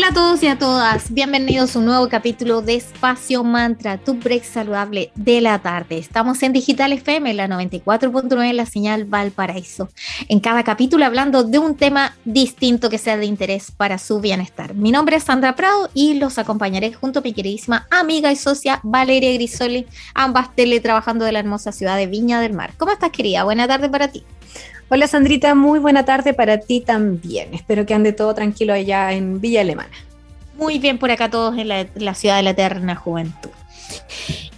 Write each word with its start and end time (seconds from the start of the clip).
Hola 0.00 0.08
a 0.08 0.14
todos 0.14 0.42
y 0.42 0.46
a 0.46 0.56
todas, 0.56 1.12
bienvenidos 1.12 1.76
a 1.76 1.78
un 1.78 1.84
nuevo 1.84 2.08
capítulo 2.08 2.62
de 2.62 2.74
Espacio 2.74 3.44
Mantra, 3.44 3.98
tu 3.98 4.14
break 4.14 4.44
saludable 4.44 5.12
de 5.14 5.42
la 5.42 5.58
tarde. 5.58 5.98
Estamos 5.98 6.42
en 6.42 6.54
Digital 6.54 6.94
FM, 6.94 7.34
la 7.34 7.46
94.9, 7.46 8.54
la 8.54 8.64
señal 8.64 9.04
Valparaíso. 9.04 9.90
En 10.28 10.40
cada 10.40 10.64
capítulo 10.64 11.04
hablando 11.04 11.44
de 11.44 11.58
un 11.58 11.76
tema 11.76 12.16
distinto 12.24 12.88
que 12.88 12.96
sea 12.96 13.18
de 13.18 13.26
interés 13.26 13.72
para 13.72 13.98
su 13.98 14.20
bienestar. 14.20 14.72
Mi 14.72 14.90
nombre 14.90 15.16
es 15.16 15.24
Sandra 15.24 15.54
Prado 15.54 15.90
y 15.92 16.14
los 16.14 16.38
acompañaré 16.38 16.94
junto 16.94 17.18
a 17.18 17.22
mi 17.22 17.34
queridísima 17.34 17.86
amiga 17.90 18.32
y 18.32 18.36
socia 18.36 18.80
Valeria 18.82 19.34
Grisoli, 19.34 19.86
ambas 20.14 20.56
teletrabajando 20.56 21.26
de 21.26 21.32
la 21.32 21.40
hermosa 21.40 21.72
ciudad 21.72 21.98
de 21.98 22.06
Viña 22.06 22.40
del 22.40 22.54
Mar. 22.54 22.72
¿Cómo 22.78 22.90
estás, 22.90 23.10
querida? 23.10 23.44
Buena 23.44 23.68
tarde 23.68 23.90
para 23.90 24.08
ti. 24.08 24.24
Hola 24.92 25.06
Sandrita, 25.06 25.54
muy 25.54 25.78
buena 25.78 26.04
tarde 26.04 26.34
para 26.34 26.58
ti 26.58 26.80
también. 26.80 27.54
Espero 27.54 27.86
que 27.86 27.94
ande 27.94 28.12
todo 28.12 28.34
tranquilo 28.34 28.72
allá 28.72 29.12
en 29.12 29.40
Villa 29.40 29.60
Alemana. 29.60 29.96
Muy 30.56 30.80
bien 30.80 30.98
por 30.98 31.12
acá 31.12 31.30
todos 31.30 31.56
en 31.56 31.68
la, 31.68 32.14
ciudad 32.14 32.38
de 32.38 32.42
la 32.42 32.50
eterna 32.50 32.96
juventud. 32.96 33.50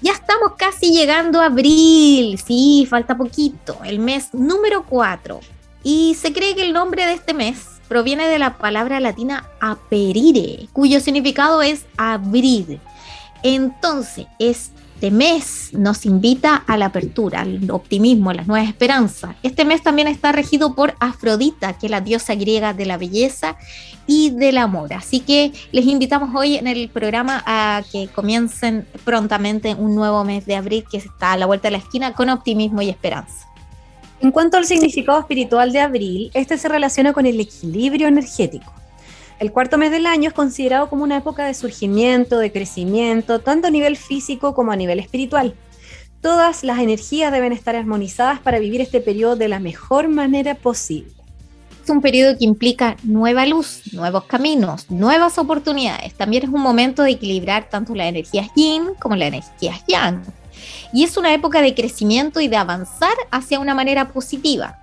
Ya 0.00 0.12
estamos 0.12 0.52
casi 0.56 0.90
llegando 0.90 1.42
a 1.42 1.46
abril, 1.46 2.38
sí, 2.38 2.86
falta 2.88 3.14
poquito, 3.14 3.76
el 3.84 3.98
mes 3.98 4.32
número 4.32 4.86
4. 4.86 5.38
Y 5.84 6.16
se 6.18 6.32
cree 6.32 6.54
que 6.54 6.62
el 6.62 6.72
nombre 6.72 7.04
de 7.04 7.12
este 7.12 7.34
mes 7.34 7.66
proviene 7.86 8.26
de 8.26 8.38
la 8.38 8.56
palabra 8.56 9.00
latina 9.00 9.50
aperire, 9.60 10.66
cuyo 10.72 11.00
significado 11.00 11.60
es 11.60 11.84
abrir. 11.98 12.80
Entonces, 13.42 14.28
es 14.38 14.70
este 15.02 15.16
mes 15.16 15.70
nos 15.72 16.06
invita 16.06 16.54
a 16.54 16.76
la 16.76 16.86
apertura, 16.86 17.40
al 17.40 17.68
optimismo, 17.72 18.30
a 18.30 18.34
las 18.34 18.46
nuevas 18.46 18.68
esperanzas. 18.68 19.34
Este 19.42 19.64
mes 19.64 19.82
también 19.82 20.06
está 20.06 20.30
regido 20.30 20.76
por 20.76 20.94
Afrodita, 21.00 21.76
que 21.76 21.86
es 21.86 21.90
la 21.90 22.00
diosa 22.00 22.36
griega 22.36 22.72
de 22.72 22.86
la 22.86 22.98
belleza 22.98 23.56
y 24.06 24.30
del 24.30 24.58
amor. 24.58 24.92
Así 24.92 25.18
que 25.18 25.50
les 25.72 25.86
invitamos 25.86 26.32
hoy 26.36 26.54
en 26.54 26.68
el 26.68 26.88
programa 26.88 27.42
a 27.46 27.82
que 27.90 28.06
comiencen 28.14 28.86
prontamente 29.04 29.74
un 29.74 29.96
nuevo 29.96 30.22
mes 30.22 30.46
de 30.46 30.54
abril 30.54 30.84
que 30.88 30.98
está 30.98 31.32
a 31.32 31.36
la 31.36 31.46
vuelta 31.46 31.66
de 31.66 31.72
la 31.72 31.78
esquina 31.78 32.14
con 32.14 32.28
optimismo 32.28 32.80
y 32.80 32.88
esperanza. 32.88 33.48
En 34.20 34.30
cuanto 34.30 34.56
al 34.56 34.66
significado 34.66 35.18
espiritual 35.18 35.72
de 35.72 35.80
abril, 35.80 36.30
este 36.32 36.56
se 36.58 36.68
relaciona 36.68 37.12
con 37.12 37.26
el 37.26 37.40
equilibrio 37.40 38.06
energético. 38.06 38.72
El 39.42 39.50
cuarto 39.50 39.76
mes 39.76 39.90
del 39.90 40.06
año 40.06 40.28
es 40.28 40.34
considerado 40.34 40.88
como 40.88 41.02
una 41.02 41.16
época 41.16 41.44
de 41.44 41.54
surgimiento, 41.54 42.38
de 42.38 42.52
crecimiento, 42.52 43.40
tanto 43.40 43.66
a 43.66 43.70
nivel 43.72 43.96
físico 43.96 44.54
como 44.54 44.70
a 44.70 44.76
nivel 44.76 45.00
espiritual. 45.00 45.56
Todas 46.20 46.62
las 46.62 46.78
energías 46.78 47.32
deben 47.32 47.50
estar 47.50 47.74
armonizadas 47.74 48.38
para 48.38 48.60
vivir 48.60 48.80
este 48.80 49.00
periodo 49.00 49.34
de 49.34 49.48
la 49.48 49.58
mejor 49.58 50.06
manera 50.06 50.54
posible. 50.54 51.10
Es 51.82 51.90
un 51.90 52.00
periodo 52.00 52.38
que 52.38 52.44
implica 52.44 52.96
nueva 53.02 53.44
luz, 53.44 53.92
nuevos 53.92 54.26
caminos, 54.26 54.88
nuevas 54.92 55.36
oportunidades. 55.38 56.14
También 56.14 56.44
es 56.44 56.48
un 56.48 56.62
momento 56.62 57.02
de 57.02 57.10
equilibrar 57.10 57.68
tanto 57.68 57.96
las 57.96 58.06
energías 58.06 58.46
yin 58.54 58.90
como 59.00 59.16
las 59.16 59.26
energías 59.26 59.82
yang. 59.88 60.22
Y 60.92 61.02
es 61.02 61.16
una 61.16 61.34
época 61.34 61.62
de 61.62 61.74
crecimiento 61.74 62.40
y 62.40 62.46
de 62.46 62.58
avanzar 62.58 63.16
hacia 63.32 63.58
una 63.58 63.74
manera 63.74 64.12
positiva. 64.12 64.78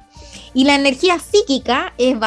Y 0.53 0.65
la 0.65 0.75
energía 0.75 1.17
psíquica 1.17 1.93
es 1.97 2.19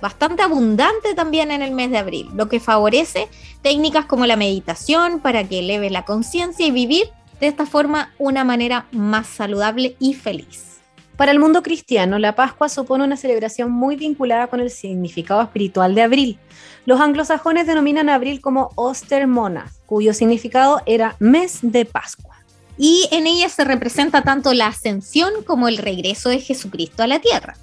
bastante 0.00 0.42
abundante 0.42 1.14
también 1.14 1.50
en 1.50 1.62
el 1.62 1.72
mes 1.72 1.90
de 1.90 1.98
abril, 1.98 2.30
lo 2.34 2.48
que 2.48 2.60
favorece 2.60 3.28
técnicas 3.62 4.06
como 4.06 4.26
la 4.26 4.36
meditación 4.36 5.20
para 5.20 5.44
que 5.44 5.60
eleve 5.60 5.90
la 5.90 6.04
conciencia 6.04 6.66
y 6.66 6.70
vivir 6.70 7.10
de 7.40 7.46
esta 7.46 7.66
forma 7.66 8.12
una 8.18 8.44
manera 8.44 8.86
más 8.92 9.26
saludable 9.26 9.96
y 9.98 10.14
feliz. 10.14 10.80
Para 11.16 11.32
el 11.32 11.38
mundo 11.38 11.62
cristiano, 11.62 12.18
la 12.18 12.34
Pascua 12.34 12.68
supone 12.68 13.04
una 13.04 13.16
celebración 13.16 13.70
muy 13.70 13.96
vinculada 13.96 14.48
con 14.48 14.60
el 14.60 14.70
significado 14.70 15.40
espiritual 15.40 15.94
de 15.94 16.02
abril. 16.02 16.38
Los 16.84 17.00
anglosajones 17.00 17.66
denominan 17.66 18.10
abril 18.10 18.42
como 18.42 18.70
Ostermona, 18.74 19.72
cuyo 19.86 20.12
significado 20.12 20.82
era 20.84 21.16
mes 21.18 21.60
de 21.62 21.86
Pascua. 21.86 22.36
Y 22.76 23.08
en 23.12 23.26
ella 23.26 23.48
se 23.48 23.64
representa 23.64 24.22
tanto 24.22 24.52
la 24.52 24.66
ascensión 24.66 25.42
como 25.46 25.68
el 25.68 25.78
regreso 25.78 26.28
de 26.28 26.40
Jesucristo 26.40 27.02
a 27.02 27.06
la 27.06 27.18
tierra. 27.18 27.56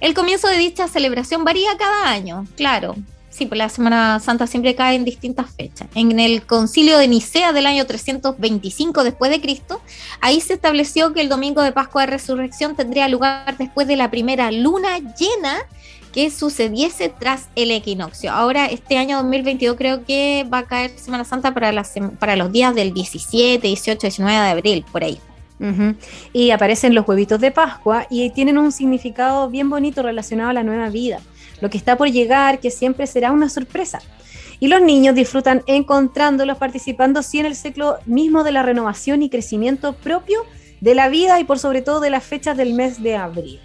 El 0.00 0.14
comienzo 0.14 0.48
de 0.48 0.56
dicha 0.56 0.88
celebración 0.88 1.44
varía 1.44 1.76
cada 1.78 2.10
año, 2.10 2.46
claro. 2.56 2.96
Sí, 3.28 3.46
pues 3.46 3.58
la 3.58 3.68
Semana 3.68 4.18
Santa 4.18 4.46
siempre 4.46 4.74
cae 4.74 4.96
en 4.96 5.04
distintas 5.04 5.54
fechas. 5.54 5.88
En 5.94 6.18
el 6.18 6.44
concilio 6.44 6.98
de 6.98 7.06
Nicea 7.06 7.52
del 7.52 7.66
año 7.66 7.86
325 7.86 9.04
después 9.04 9.30
de 9.30 9.40
Cristo, 9.40 9.80
ahí 10.20 10.40
se 10.40 10.54
estableció 10.54 11.12
que 11.12 11.20
el 11.20 11.28
domingo 11.28 11.62
de 11.62 11.70
Pascua 11.70 12.02
de 12.02 12.08
Resurrección 12.08 12.74
tendría 12.74 13.08
lugar 13.08 13.56
después 13.56 13.86
de 13.86 13.96
la 13.96 14.10
primera 14.10 14.50
luna 14.50 14.98
llena 14.98 15.58
que 16.12 16.30
sucediese 16.30 17.08
tras 17.08 17.48
el 17.54 17.70
equinoccio. 17.70 18.32
Ahora, 18.32 18.66
este 18.66 18.98
año 18.98 19.18
2022 19.18 19.76
creo 19.76 20.04
que 20.04 20.44
va 20.52 20.58
a 20.58 20.66
caer 20.66 20.90
Semana 20.98 21.24
Santa 21.24 21.54
para, 21.54 21.84
para 22.18 22.34
los 22.34 22.50
días 22.50 22.74
del 22.74 22.92
17, 22.92 23.64
18, 23.64 24.00
19 24.00 24.38
de 24.38 24.50
abril, 24.50 24.84
por 24.90 25.04
ahí. 25.04 25.20
Y 26.32 26.50
aparecen 26.52 26.94
los 26.94 27.06
huevitos 27.06 27.40
de 27.40 27.50
Pascua 27.50 28.06
y 28.08 28.30
tienen 28.30 28.58
un 28.58 28.72
significado 28.72 29.48
bien 29.50 29.68
bonito 29.68 30.02
relacionado 30.02 30.50
a 30.50 30.54
la 30.54 30.62
nueva 30.62 30.88
vida, 30.88 31.20
lo 31.60 31.68
que 31.68 31.76
está 31.76 31.96
por 31.96 32.10
llegar, 32.10 32.60
que 32.60 32.70
siempre 32.70 33.06
será 33.06 33.30
una 33.30 33.48
sorpresa. 33.48 34.00
Y 34.58 34.68
los 34.68 34.80
niños 34.82 35.14
disfrutan 35.14 35.62
encontrándolos, 35.66 36.58
participando 36.58 37.22
sí 37.22 37.40
en 37.40 37.46
el 37.46 37.56
ciclo 37.56 37.96
mismo 38.06 38.44
de 38.44 38.52
la 38.52 38.62
renovación 38.62 39.22
y 39.22 39.30
crecimiento 39.30 39.94
propio 39.94 40.40
de 40.80 40.94
la 40.94 41.08
vida 41.08 41.40
y 41.40 41.44
por 41.44 41.58
sobre 41.58 41.82
todo 41.82 42.00
de 42.00 42.10
las 42.10 42.24
fechas 42.24 42.56
del 42.56 42.74
mes 42.74 43.02
de 43.02 43.16
abril. 43.16 43.60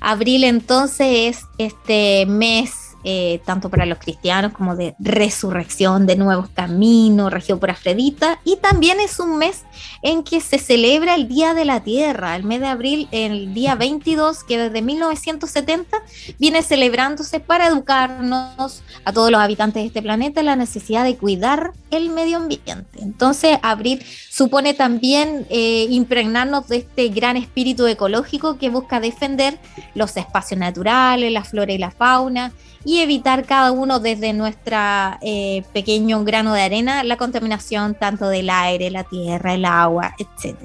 Abril 0.00 0.44
entonces 0.44 1.38
es 1.38 1.44
este 1.58 2.26
mes 2.26 2.81
eh, 3.04 3.40
tanto 3.44 3.68
para 3.68 3.86
los 3.86 3.98
cristianos 3.98 4.52
como 4.52 4.76
de 4.76 4.94
resurrección, 4.98 6.06
de 6.06 6.16
nuevos 6.16 6.48
caminos, 6.50 7.32
región 7.32 7.58
por 7.58 7.70
Afrodita. 7.70 8.38
Y 8.44 8.56
también 8.56 9.00
es 9.00 9.18
un 9.18 9.38
mes 9.38 9.62
en 10.02 10.22
que 10.22 10.40
se 10.40 10.58
celebra 10.58 11.14
el 11.14 11.28
Día 11.28 11.54
de 11.54 11.64
la 11.64 11.80
Tierra, 11.80 12.36
el 12.36 12.44
mes 12.44 12.60
de 12.60 12.66
abril, 12.66 13.08
el 13.10 13.54
día 13.54 13.74
22, 13.74 14.44
que 14.44 14.58
desde 14.58 14.82
1970 14.82 15.98
viene 16.38 16.62
celebrándose 16.62 17.40
para 17.40 17.66
educarnos 17.66 18.82
a 19.04 19.12
todos 19.12 19.30
los 19.30 19.40
habitantes 19.40 19.82
de 19.82 19.86
este 19.88 20.02
planeta 20.02 20.42
la 20.42 20.56
necesidad 20.56 21.04
de 21.04 21.16
cuidar 21.16 21.72
el 21.90 22.10
medio 22.10 22.36
ambiente. 22.36 23.00
Entonces, 23.00 23.58
abril 23.62 24.02
supone 24.30 24.74
también 24.74 25.46
eh, 25.50 25.86
impregnarnos 25.90 26.68
de 26.68 26.78
este 26.78 27.08
gran 27.08 27.36
espíritu 27.36 27.86
ecológico 27.86 28.58
que 28.58 28.70
busca 28.70 29.00
defender 29.00 29.58
los 29.94 30.16
espacios 30.16 30.58
naturales, 30.58 31.32
la 31.32 31.44
flora 31.44 31.72
y 31.72 31.78
la 31.78 31.90
fauna 31.90 32.52
y 32.84 33.00
evitar 33.00 33.44
cada 33.44 33.72
uno 33.72 34.00
desde 34.00 34.32
nuestro 34.32 34.76
eh, 35.20 35.62
pequeño 35.72 36.24
grano 36.24 36.52
de 36.54 36.62
arena 36.62 37.04
la 37.04 37.16
contaminación 37.16 37.94
tanto 37.94 38.28
del 38.28 38.50
aire, 38.50 38.90
la 38.90 39.04
tierra, 39.04 39.54
el 39.54 39.64
agua, 39.64 40.14
etc. 40.18 40.56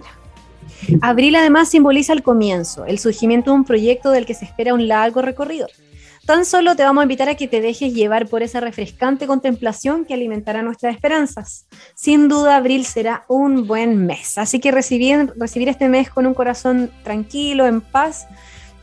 Abril 1.02 1.36
además 1.36 1.70
simboliza 1.70 2.14
el 2.14 2.24
comienzo, 2.24 2.86
el 2.86 3.00
surgimiento 3.00 3.52
de 3.52 3.58
un 3.58 3.66
proyecto 3.66 4.12
del 4.12 4.26
que 4.26 4.34
se 4.34 4.46
espera 4.46 4.74
un 4.74 4.88
largo 4.88 5.22
recorrido. 5.22 5.68
Tan 6.26 6.44
solo 6.44 6.76
te 6.76 6.84
vamos 6.84 7.02
a 7.02 7.06
invitar 7.06 7.30
a 7.30 7.36
que 7.36 7.48
te 7.48 7.62
dejes 7.62 7.94
llevar 7.94 8.28
por 8.28 8.44
esa 8.44 8.60
refrescante 8.60 9.28
contemplación 9.28 10.04
que 10.04 10.14
alimentará 10.14 10.62
nuestras 10.62 10.94
esperanzas. 10.94 11.68
Sin 11.96 12.28
duda, 12.28 12.58
abril 12.58 12.84
será 12.86 13.24
un 13.30 13.66
buen 13.66 14.06
mes. 14.06 14.38
Así 14.38 14.60
que 14.60 14.72
recibir, 14.72 15.34
recibir 15.38 15.70
este 15.70 15.88
mes 15.88 16.10
con 16.10 16.26
un 16.26 16.34
corazón 16.34 16.92
tranquilo, 17.06 17.66
en 17.66 17.80
paz 17.80 18.28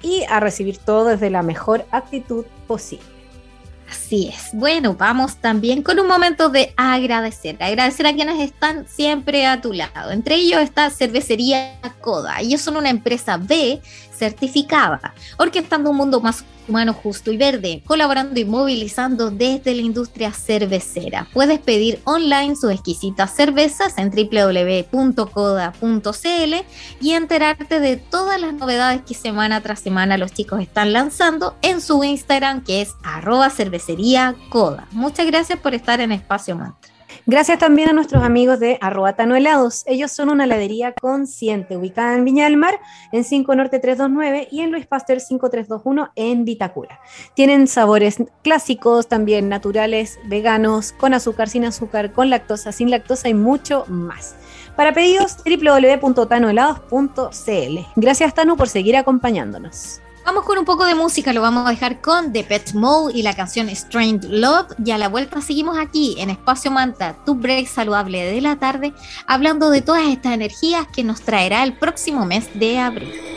y 0.00 0.22
a 0.30 0.40
recibir 0.40 0.78
todo 0.78 1.04
desde 1.04 1.28
la 1.28 1.42
mejor 1.42 1.84
actitud 1.90 2.46
posible. 2.66 3.13
Así 3.94 4.26
es. 4.26 4.50
Bueno, 4.52 4.96
vamos 4.96 5.36
también 5.36 5.80
con 5.80 6.00
un 6.00 6.08
momento 6.08 6.48
de 6.48 6.74
agradecer. 6.76 7.56
Agradecer 7.62 8.08
a 8.08 8.12
quienes 8.12 8.40
están 8.40 8.88
siempre 8.88 9.46
a 9.46 9.60
tu 9.60 9.72
lado. 9.72 10.10
Entre 10.10 10.34
ellos 10.34 10.60
está 10.60 10.90
Cervecería 10.90 11.78
Coda. 12.00 12.40
Ellos 12.40 12.60
son 12.60 12.76
una 12.76 12.90
empresa 12.90 13.36
B 13.36 13.80
certificada, 14.12 15.14
orquestando 15.38 15.90
un 15.90 15.96
mundo 15.96 16.20
más 16.20 16.44
humano 16.68 16.92
justo 16.92 17.32
y 17.32 17.36
verde, 17.36 17.82
colaborando 17.86 18.38
y 18.40 18.44
movilizando 18.44 19.30
desde 19.30 19.74
la 19.74 19.82
industria 19.82 20.32
cervecera. 20.32 21.28
Puedes 21.32 21.58
pedir 21.58 22.00
online 22.04 22.56
sus 22.56 22.70
exquisitas 22.72 23.34
cervezas 23.34 23.94
en 23.98 24.10
www.coda.cl 24.10 24.94
y 27.00 27.12
enterarte 27.12 27.80
de 27.80 27.96
todas 27.96 28.40
las 28.40 28.54
novedades 28.54 29.02
que 29.02 29.14
semana 29.14 29.60
tras 29.60 29.80
semana 29.80 30.18
los 30.18 30.32
chicos 30.32 30.60
están 30.60 30.92
lanzando 30.92 31.56
en 31.62 31.80
su 31.80 32.02
Instagram 32.04 32.62
que 32.62 32.82
es 32.82 32.94
arroba 33.02 33.50
cervecería. 33.50 34.34
Muchas 34.92 35.26
gracias 35.26 35.58
por 35.58 35.74
estar 35.74 36.00
en 36.00 36.12
Espacio 36.12 36.56
Mantra. 36.56 36.93
Gracias 37.26 37.58
también 37.58 37.88
a 37.88 37.94
nuestros 37.94 38.22
amigos 38.22 38.60
de 38.60 38.76
arroba 38.82 39.14
Helados. 39.16 39.84
Ellos 39.86 40.12
son 40.12 40.28
una 40.28 40.44
heladería 40.44 40.92
consciente, 40.92 41.74
ubicada 41.74 42.14
en 42.14 42.26
Viña 42.26 42.44
del 42.44 42.58
Mar, 42.58 42.78
en 43.12 43.24
5 43.24 43.54
Norte 43.54 43.78
329 43.78 44.48
y 44.50 44.60
en 44.60 44.70
Luis 44.70 44.86
Pasteur 44.86 45.20
5321 45.20 46.10
en 46.16 46.44
Vitacura. 46.44 47.00
Tienen 47.32 47.66
sabores 47.66 48.18
clásicos, 48.42 49.08
también 49.08 49.48
naturales, 49.48 50.18
veganos, 50.26 50.92
con 50.92 51.14
azúcar, 51.14 51.48
sin 51.48 51.64
azúcar, 51.64 52.12
con 52.12 52.28
lactosa, 52.28 52.72
sin 52.72 52.90
lactosa 52.90 53.30
y 53.30 53.34
mucho 53.34 53.86
más. 53.88 54.36
Para 54.76 54.92
pedidos, 54.92 55.38
www.tanohelados.cl. 55.46 57.78
Gracias, 57.96 58.34
Tano, 58.34 58.58
por 58.58 58.68
seguir 58.68 58.98
acompañándonos. 58.98 60.02
Vamos 60.24 60.44
con 60.44 60.56
un 60.56 60.64
poco 60.64 60.86
de 60.86 60.94
música, 60.94 61.34
lo 61.34 61.42
vamos 61.42 61.66
a 61.66 61.70
dejar 61.70 62.00
con 62.00 62.32
The 62.32 62.44
Pet 62.44 62.72
Mode 62.72 63.12
y 63.14 63.22
la 63.22 63.34
canción 63.34 63.68
Strange 63.68 64.26
Love. 64.26 64.68
Y 64.82 64.90
a 64.90 64.96
la 64.96 65.08
vuelta 65.08 65.42
seguimos 65.42 65.76
aquí 65.76 66.16
en 66.18 66.30
Espacio 66.30 66.70
Manta, 66.70 67.14
tu 67.26 67.34
break 67.34 67.66
saludable 67.66 68.24
de 68.24 68.40
la 68.40 68.56
tarde, 68.56 68.94
hablando 69.26 69.68
de 69.68 69.82
todas 69.82 70.08
estas 70.08 70.32
energías 70.32 70.86
que 70.88 71.04
nos 71.04 71.20
traerá 71.20 71.62
el 71.62 71.74
próximo 71.74 72.24
mes 72.24 72.48
de 72.58 72.78
abril. 72.78 73.33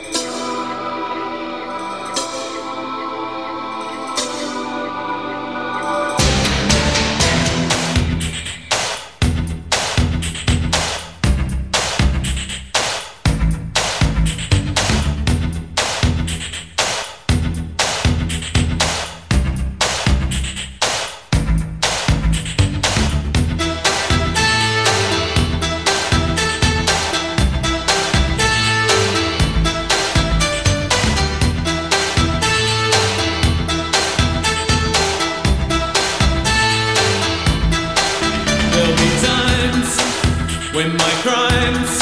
when 40.77 40.95
my 40.95 41.13
crimes 41.25 41.94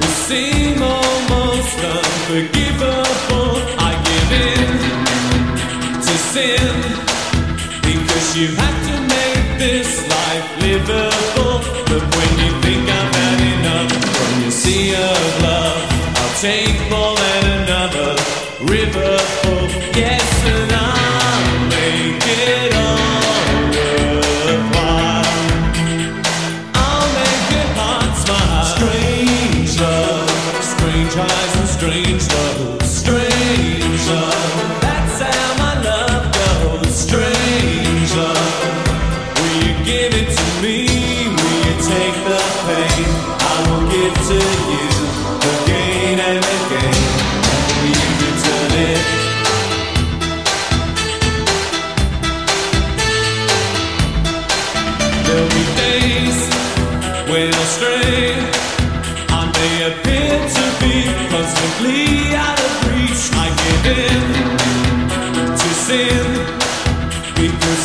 will 0.00 0.16
seem 0.26 0.82
almost 0.82 1.78
unforgivable. 1.96 3.54
I 3.78 3.92
give 4.08 4.30
in 4.50 4.70
to 6.06 6.14
sin 6.34 6.74
because 7.90 8.26
you 8.36 8.48
had 8.62 8.76
to 8.88 8.96
make 9.16 9.44
this 9.64 9.90
life 10.16 10.48
livable. 10.66 11.58
But 11.90 12.02
when 12.16 12.30
you 12.42 12.50
think 12.64 12.82
I've 12.98 13.14
had 13.22 13.40
enough 13.54 13.92
from 14.16 14.42
your 14.42 14.50
sea 14.50 14.94
of 14.94 15.42
love, 15.46 15.78
I'll 16.18 16.36
take. 16.40 16.87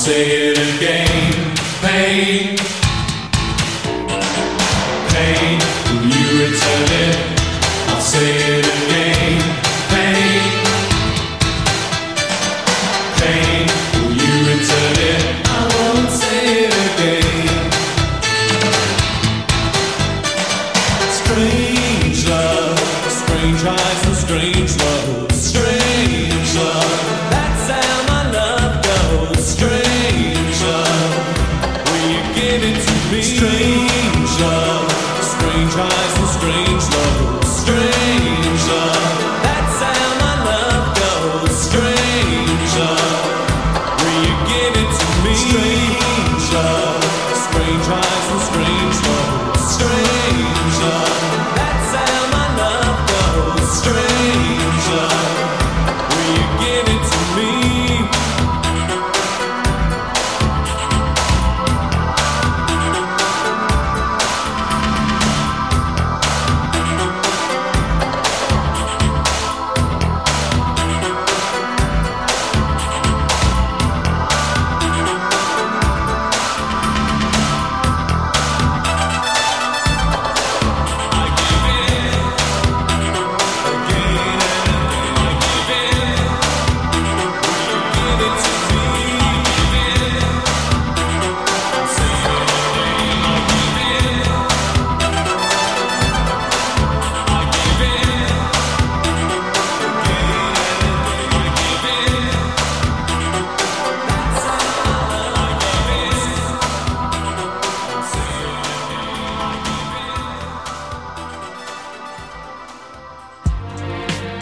say 0.00 0.48
it 0.48 0.56
again. 0.56 1.54
Pain. 1.82 2.69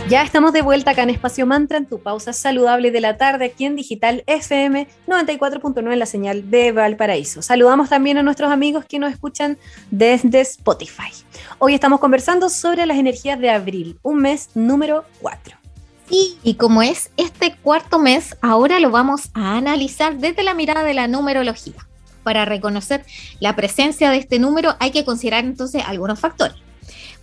Ya 0.08 0.22
estamos 0.22 0.54
de 0.54 0.62
vuelta 0.62 0.92
acá 0.92 1.02
en 1.02 1.10
Espacio 1.10 1.44
Mantra, 1.44 1.76
en 1.76 1.84
tu 1.84 1.98
pausa 1.98 2.32
saludable 2.32 2.90
de 2.90 3.02
la 3.02 3.18
tarde, 3.18 3.44
aquí 3.44 3.66
en 3.66 3.76
Digital 3.76 4.24
FM 4.26 4.88
94.9 5.06 5.92
en 5.92 5.98
la 5.98 6.06
señal 6.06 6.50
de 6.50 6.72
Valparaíso. 6.72 7.42
Saludamos 7.42 7.90
también 7.90 8.16
a 8.16 8.22
nuestros 8.22 8.50
amigos 8.50 8.86
que 8.86 8.98
nos 8.98 9.12
escuchan 9.12 9.58
desde 9.90 10.40
Spotify. 10.40 11.12
Hoy 11.58 11.74
estamos 11.74 12.00
conversando 12.00 12.48
sobre 12.48 12.86
las 12.86 12.96
energías 12.96 13.38
de 13.38 13.50
abril, 13.50 13.98
un 14.00 14.20
mes 14.20 14.48
número 14.54 15.04
4. 15.20 15.58
y 16.08 16.54
como 16.54 16.80
es 16.80 17.10
este 17.18 17.54
cuarto 17.56 17.98
mes, 17.98 18.34
ahora 18.40 18.80
lo 18.80 18.90
vamos 18.90 19.28
a 19.34 19.58
analizar 19.58 20.16
desde 20.16 20.42
la 20.42 20.54
mirada 20.54 20.84
de 20.84 20.94
la 20.94 21.06
numerología. 21.06 21.86
Para 22.22 22.46
reconocer 22.46 23.04
la 23.40 23.54
presencia 23.54 24.10
de 24.10 24.16
este 24.16 24.38
número 24.38 24.74
hay 24.80 24.90
que 24.90 25.04
considerar 25.04 25.44
entonces 25.44 25.82
algunos 25.86 26.18
factores. 26.18 26.56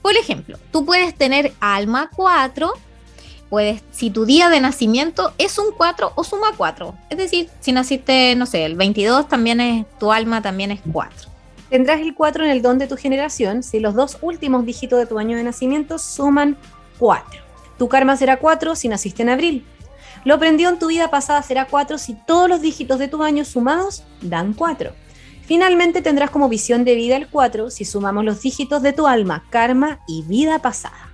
Por 0.06 0.18
ejemplo, 0.18 0.60
tú 0.72 0.86
puedes 0.86 1.16
tener 1.16 1.54
alma 1.60 2.12
4, 2.16 2.72
puedes, 3.50 3.82
si 3.90 4.12
tu 4.12 4.28
día 4.28 4.50
de 4.50 4.62
nacimiento 4.62 5.34
es 5.40 5.58
un 5.58 5.72
4 5.76 6.12
o 6.14 6.24
suma 6.24 6.50
4. 6.56 6.94
Es 7.10 7.18
decir, 7.18 7.50
si 7.60 7.72
naciste, 7.72 8.36
no 8.36 8.46
sé, 8.46 8.66
el 8.66 8.76
22, 8.76 9.28
también 9.28 9.60
es, 9.60 9.88
tu 9.98 10.12
alma 10.12 10.44
también 10.44 10.70
es 10.70 10.80
4. 10.94 11.32
Tendrás 11.72 12.02
el 12.02 12.14
4 12.14 12.46
en 12.46 12.52
el 12.52 12.62
don 12.62 12.78
de 12.78 12.86
tu 12.86 12.98
generación 12.98 13.64
si 13.64 13.80
los 13.80 13.96
dos 13.96 14.20
últimos 14.22 14.64
dígitos 14.64 15.00
de 15.00 15.08
tu 15.08 15.18
año 15.18 15.38
de 15.38 15.44
nacimiento 15.44 15.98
suman 15.98 16.56
4. 17.00 17.42
Tu 17.80 17.88
karma 17.88 18.16
será 18.16 18.38
4 18.38 18.76
si 18.76 18.88
naciste 18.88 19.24
en 19.24 19.30
abril. 19.30 19.66
Lo 20.24 20.36
aprendido 20.36 20.70
en 20.70 20.78
tu 20.78 20.90
vida 20.90 21.10
pasada 21.10 21.42
será 21.42 21.66
4 21.66 21.98
si 21.98 22.14
todos 22.14 22.48
los 22.48 22.62
dígitos 22.62 23.00
de 23.00 23.08
tu 23.08 23.24
año 23.24 23.44
sumados 23.44 24.04
dan 24.22 24.54
4. 24.54 24.94
Finalmente 25.46 26.02
tendrás 26.02 26.32
como 26.32 26.50
visión 26.50 26.84
de 26.86 26.96
vida 26.96 27.18
el 27.18 27.28
4 27.28 27.70
si 27.70 27.86
sumamos 27.86 28.26
los 28.26 28.42
dígitos 28.42 28.82
de 28.82 28.94
tu 28.94 29.06
alma, 29.06 29.44
karma 29.50 30.00
y 30.08 30.24
vida 30.24 30.60
pasada. 30.60 31.12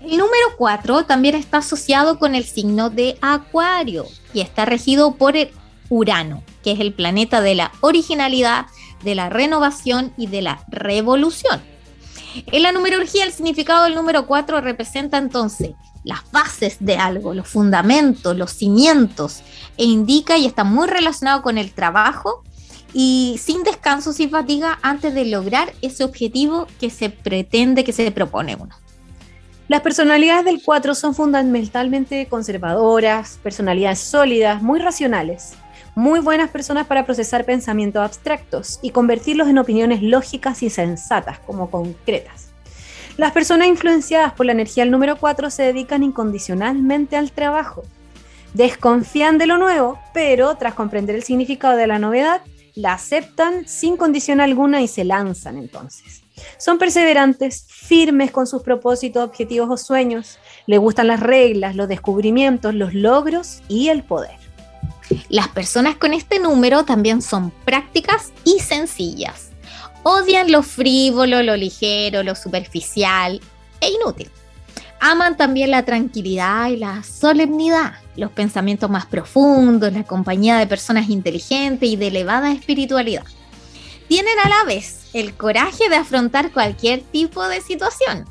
El 0.00 0.18
número 0.18 0.56
4 0.56 1.04
también 1.04 1.34
está 1.34 1.58
asociado 1.58 2.18
con 2.18 2.34
el 2.34 2.44
signo 2.44 2.90
de 2.90 3.18
Acuario 3.20 4.06
y 4.32 4.40
está 4.40 4.64
regido 4.64 5.14
por 5.14 5.36
el 5.36 5.50
Urano, 5.88 6.42
que 6.62 6.72
es 6.72 6.80
el 6.80 6.92
planeta 6.92 7.40
de 7.40 7.54
la 7.54 7.72
originalidad, 7.80 8.66
de 9.02 9.14
la 9.14 9.28
renovación 9.28 10.12
y 10.16 10.28
de 10.28 10.42
la 10.42 10.64
revolución. 10.68 11.60
En 12.46 12.62
la 12.62 12.72
numerología, 12.72 13.24
el 13.24 13.32
significado 13.32 13.84
del 13.84 13.94
número 13.94 14.26
4 14.26 14.60
representa 14.60 15.18
entonces 15.18 15.72
las 16.04 16.20
bases 16.32 16.78
de 16.80 16.96
algo, 16.96 17.34
los 17.34 17.48
fundamentos, 17.48 18.36
los 18.36 18.52
cimientos, 18.52 19.42
e 19.76 19.84
indica 19.84 20.38
y 20.38 20.46
está 20.46 20.64
muy 20.64 20.88
relacionado 20.88 21.42
con 21.42 21.58
el 21.58 21.72
trabajo 21.72 22.42
y 22.92 23.38
sin 23.42 23.62
descanso, 23.62 24.12
sin 24.12 24.30
fatiga, 24.30 24.78
antes 24.82 25.14
de 25.14 25.24
lograr 25.24 25.72
ese 25.82 26.04
objetivo 26.04 26.66
que 26.80 26.90
se 26.90 27.10
pretende, 27.10 27.84
que 27.84 27.92
se 27.92 28.10
propone 28.10 28.56
uno. 28.56 28.74
Las 29.68 29.80
personalidades 29.80 30.44
del 30.44 30.60
4 30.62 30.94
son 30.94 31.14
fundamentalmente 31.14 32.26
conservadoras, 32.26 33.38
personalidades 33.42 34.00
sólidas, 34.00 34.62
muy 34.62 34.80
racionales, 34.80 35.54
muy 35.94 36.20
buenas 36.20 36.50
personas 36.50 36.86
para 36.86 37.06
procesar 37.06 37.44
pensamientos 37.44 38.02
abstractos 38.02 38.78
y 38.82 38.90
convertirlos 38.90 39.48
en 39.48 39.58
opiniones 39.58 40.02
lógicas 40.02 40.62
y 40.62 40.70
sensatas, 40.70 41.38
como 41.38 41.70
concretas. 41.70 42.50
Las 43.18 43.32
personas 43.32 43.68
influenciadas 43.68 44.32
por 44.32 44.46
la 44.46 44.52
energía 44.52 44.84
del 44.84 44.90
número 44.90 45.16
4 45.16 45.50
se 45.50 45.62
dedican 45.64 46.02
incondicionalmente 46.02 47.16
al 47.16 47.30
trabajo. 47.30 47.82
Desconfían 48.54 49.38
de 49.38 49.46
lo 49.46 49.58
nuevo, 49.58 49.98
pero 50.14 50.54
tras 50.56 50.74
comprender 50.74 51.16
el 51.16 51.22
significado 51.22 51.76
de 51.76 51.86
la 51.86 51.98
novedad, 51.98 52.40
la 52.74 52.94
aceptan 52.94 53.66
sin 53.66 53.96
condición 53.96 54.40
alguna 54.40 54.82
y 54.82 54.88
se 54.88 55.04
lanzan 55.04 55.56
entonces. 55.56 56.22
Son 56.58 56.78
perseverantes, 56.78 57.66
firmes 57.68 58.30
con 58.30 58.46
sus 58.46 58.62
propósitos, 58.62 59.22
objetivos 59.24 59.68
o 59.70 59.76
sueños. 59.76 60.38
Le 60.66 60.78
gustan 60.78 61.08
las 61.08 61.20
reglas, 61.20 61.76
los 61.76 61.88
descubrimientos, 61.88 62.74
los 62.74 62.94
logros 62.94 63.62
y 63.68 63.88
el 63.88 64.02
poder. 64.02 64.36
Las 65.28 65.48
personas 65.48 65.96
con 65.96 66.14
este 66.14 66.38
número 66.38 66.84
también 66.84 67.22
son 67.22 67.50
prácticas 67.64 68.32
y 68.44 68.60
sencillas. 68.60 69.50
Odian 70.04 70.50
lo 70.50 70.62
frívolo, 70.62 71.42
lo 71.42 71.56
ligero, 71.56 72.22
lo 72.22 72.34
superficial 72.34 73.40
e 73.80 73.90
inútil. 73.90 74.30
Aman 75.04 75.36
también 75.36 75.72
la 75.72 75.84
tranquilidad 75.84 76.68
y 76.68 76.76
la 76.76 77.02
solemnidad, 77.02 77.94
los 78.14 78.30
pensamientos 78.30 78.88
más 78.88 79.04
profundos, 79.04 79.92
la 79.92 80.04
compañía 80.04 80.58
de 80.58 80.68
personas 80.68 81.10
inteligentes 81.10 81.88
y 81.88 81.96
de 81.96 82.06
elevada 82.06 82.52
espiritualidad. 82.52 83.24
Tienen 84.06 84.38
a 84.44 84.48
la 84.48 84.62
vez 84.62 85.10
el 85.12 85.34
coraje 85.34 85.88
de 85.88 85.96
afrontar 85.96 86.52
cualquier 86.52 87.00
tipo 87.00 87.42
de 87.48 87.60
situación 87.60 88.26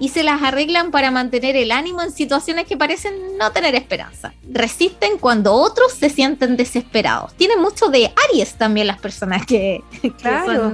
y 0.00 0.08
se 0.08 0.24
las 0.24 0.42
arreglan 0.42 0.90
para 0.90 1.12
mantener 1.12 1.54
el 1.54 1.70
ánimo 1.70 2.02
en 2.02 2.10
situaciones 2.10 2.66
que 2.66 2.76
parecen 2.76 3.38
no 3.38 3.52
tener 3.52 3.76
esperanza. 3.76 4.34
Resisten 4.50 5.18
cuando 5.18 5.54
otros 5.54 5.92
se 5.92 6.10
sienten 6.10 6.56
desesperados. 6.56 7.34
Tienen 7.34 7.62
mucho 7.62 7.86
de 7.86 8.12
Aries 8.28 8.54
también 8.54 8.88
las 8.88 8.98
personas 8.98 9.46
que, 9.46 9.80
claro. 10.18 10.72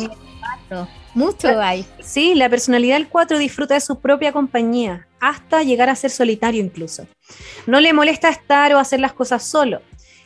Mucho 1.14 1.60
hay. 1.60 1.86
Sí, 2.00 2.34
la 2.34 2.48
personalidad 2.48 2.96
del 2.96 3.08
4 3.08 3.38
disfruta 3.38 3.74
de 3.74 3.80
su 3.80 4.00
propia 4.00 4.32
compañía, 4.32 5.06
hasta 5.20 5.62
llegar 5.62 5.90
a 5.90 5.96
ser 5.96 6.10
solitario 6.10 6.62
incluso. 6.62 7.06
No 7.66 7.80
le 7.80 7.92
molesta 7.92 8.30
estar 8.30 8.74
o 8.74 8.78
hacer 8.78 9.00
las 9.00 9.12
cosas 9.12 9.42
solo. 9.42 9.82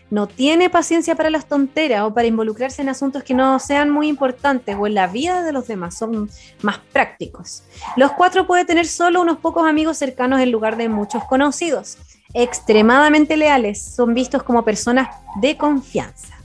No 0.08 0.28
tiene 0.28 0.70
paciencia 0.70 1.16
para 1.16 1.30
las 1.30 1.46
tonteras 1.46 2.02
o 2.02 2.14
para 2.14 2.28
involucrarse 2.28 2.80
en 2.80 2.88
asuntos 2.88 3.24
que 3.24 3.34
no 3.34 3.58
sean 3.58 3.90
muy 3.90 4.06
importantes 4.06 4.76
o 4.78 4.86
en 4.86 4.94
la 4.94 5.08
vida 5.08 5.42
de 5.42 5.52
los 5.52 5.66
demás, 5.66 5.98
son 5.98 6.30
más 6.62 6.78
prácticos. 6.92 7.64
Los 7.96 8.12
cuatro 8.12 8.46
puede 8.46 8.64
tener 8.64 8.86
solo 8.86 9.20
unos 9.20 9.38
pocos 9.38 9.68
amigos 9.68 9.96
cercanos 9.98 10.40
en 10.40 10.52
lugar 10.52 10.76
de 10.76 10.88
muchos 10.88 11.24
conocidos. 11.24 11.98
Extremadamente 12.34 13.36
leales, 13.36 13.82
son 13.82 14.14
vistos 14.14 14.44
como 14.44 14.64
personas 14.64 15.08
de 15.40 15.56
confianza. 15.56 16.36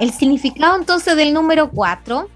El 0.00 0.12
significado 0.12 0.76
entonces 0.76 1.14
del 1.14 1.32
número 1.32 1.70
4 1.70 2.28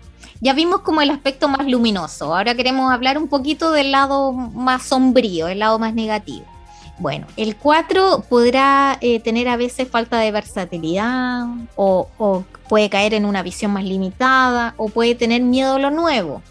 ya 0.44 0.52
vimos 0.52 0.82
como 0.82 1.00
el 1.00 1.08
aspecto 1.08 1.48
más 1.48 1.66
luminoso. 1.66 2.36
Ahora 2.36 2.54
queremos 2.54 2.92
hablar 2.92 3.16
un 3.16 3.28
poquito 3.28 3.72
del 3.72 3.90
lado 3.90 4.30
más 4.32 4.82
sombrío, 4.82 5.48
el 5.48 5.60
lado 5.60 5.78
más 5.78 5.94
negativo. 5.94 6.44
Bueno, 6.98 7.26
el 7.38 7.56
4 7.56 8.26
podrá 8.28 8.98
eh, 9.00 9.20
tener 9.20 9.48
a 9.48 9.56
veces 9.56 9.88
falta 9.88 10.18
de 10.18 10.30
versatilidad 10.30 11.46
o, 11.76 12.08
o, 12.18 12.44
puede 12.68 12.90
caer 12.90 13.14
en 13.14 13.24
una 13.24 13.42
visión 13.42 13.72
más 13.72 13.84
limitada 13.84 14.74
o 14.76 14.90
puede 14.90 15.14
tener 15.14 15.40
miedo 15.40 15.76
a 15.76 15.78
lo 15.78 15.90
nuevo 15.90 16.42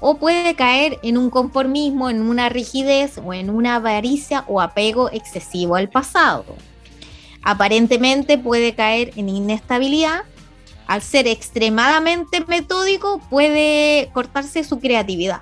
o 0.00 0.16
puede 0.18 0.54
caer 0.54 0.98
en 1.02 1.16
un 1.16 1.30
conformismo, 1.30 2.10
en 2.10 2.20
una 2.20 2.50
rigidez 2.50 3.16
o 3.24 3.32
en 3.32 3.48
una 3.48 3.76
avaricia 3.76 4.44
o 4.46 4.60
apego 4.60 5.10
excesivo 5.10 5.76
al 5.76 5.88
pasado. 5.88 6.44
Aparentemente 7.42 8.36
puede 8.36 8.74
caer 8.74 9.12
en 9.16 9.30
inestabilidad 9.30 10.22
al 10.92 11.00
ser 11.00 11.26
extremadamente 11.26 12.44
metódico, 12.46 13.18
puede 13.30 14.10
cortarse 14.12 14.62
su 14.62 14.78
creatividad. 14.78 15.40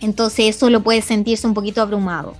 Entonces 0.00 0.56
eso 0.56 0.70
lo 0.70 0.82
puede 0.82 1.02
sentirse 1.02 1.46
un 1.46 1.54
poquito 1.54 1.80
abrumado. 1.80 2.34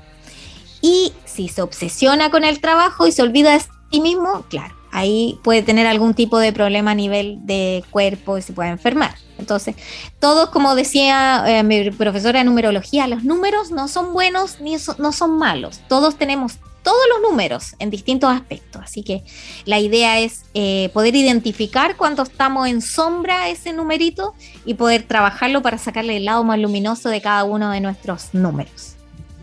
Y 0.80 1.12
si 1.24 1.46
se 1.46 1.62
obsesiona 1.62 2.30
con 2.32 2.42
el 2.42 2.60
trabajo 2.60 3.06
y 3.06 3.12
se 3.12 3.22
olvida 3.22 3.52
de 3.52 3.62
sí 3.92 4.00
mismo, 4.00 4.44
claro, 4.48 4.74
ahí 4.90 5.38
puede 5.44 5.62
tener 5.62 5.86
algún 5.86 6.14
tipo 6.14 6.40
de 6.40 6.52
problema 6.52 6.90
a 6.90 6.94
nivel 6.96 7.38
de 7.46 7.84
cuerpo 7.92 8.38
y 8.38 8.42
se 8.42 8.52
puede 8.52 8.70
enfermar. 8.70 9.14
Entonces, 9.38 9.76
todos, 10.18 10.50
como 10.50 10.74
decía 10.74 11.44
eh, 11.46 11.62
mi 11.62 11.92
profesora 11.92 12.40
de 12.40 12.44
numerología, 12.44 13.06
los 13.06 13.22
números 13.22 13.70
no 13.70 13.86
son 13.86 14.12
buenos 14.12 14.60
ni 14.60 14.76
no 14.98 15.12
son 15.12 15.38
malos. 15.38 15.80
Todos 15.88 16.16
tenemos 16.16 16.54
todos 16.86 17.02
los 17.12 17.28
números 17.28 17.74
en 17.80 17.90
distintos 17.90 18.30
aspectos. 18.30 18.80
Así 18.80 19.02
que 19.02 19.24
la 19.64 19.80
idea 19.80 20.20
es 20.20 20.44
eh, 20.54 20.88
poder 20.94 21.16
identificar 21.16 21.96
cuando 21.96 22.22
estamos 22.22 22.68
en 22.68 22.80
sombra 22.80 23.48
ese 23.48 23.72
numerito 23.72 24.34
y 24.64 24.74
poder 24.74 25.02
trabajarlo 25.02 25.62
para 25.62 25.78
sacarle 25.78 26.18
el 26.18 26.26
lado 26.26 26.44
más 26.44 26.60
luminoso 26.60 27.08
de 27.08 27.20
cada 27.20 27.42
uno 27.42 27.72
de 27.72 27.80
nuestros 27.80 28.32
números. 28.34 28.95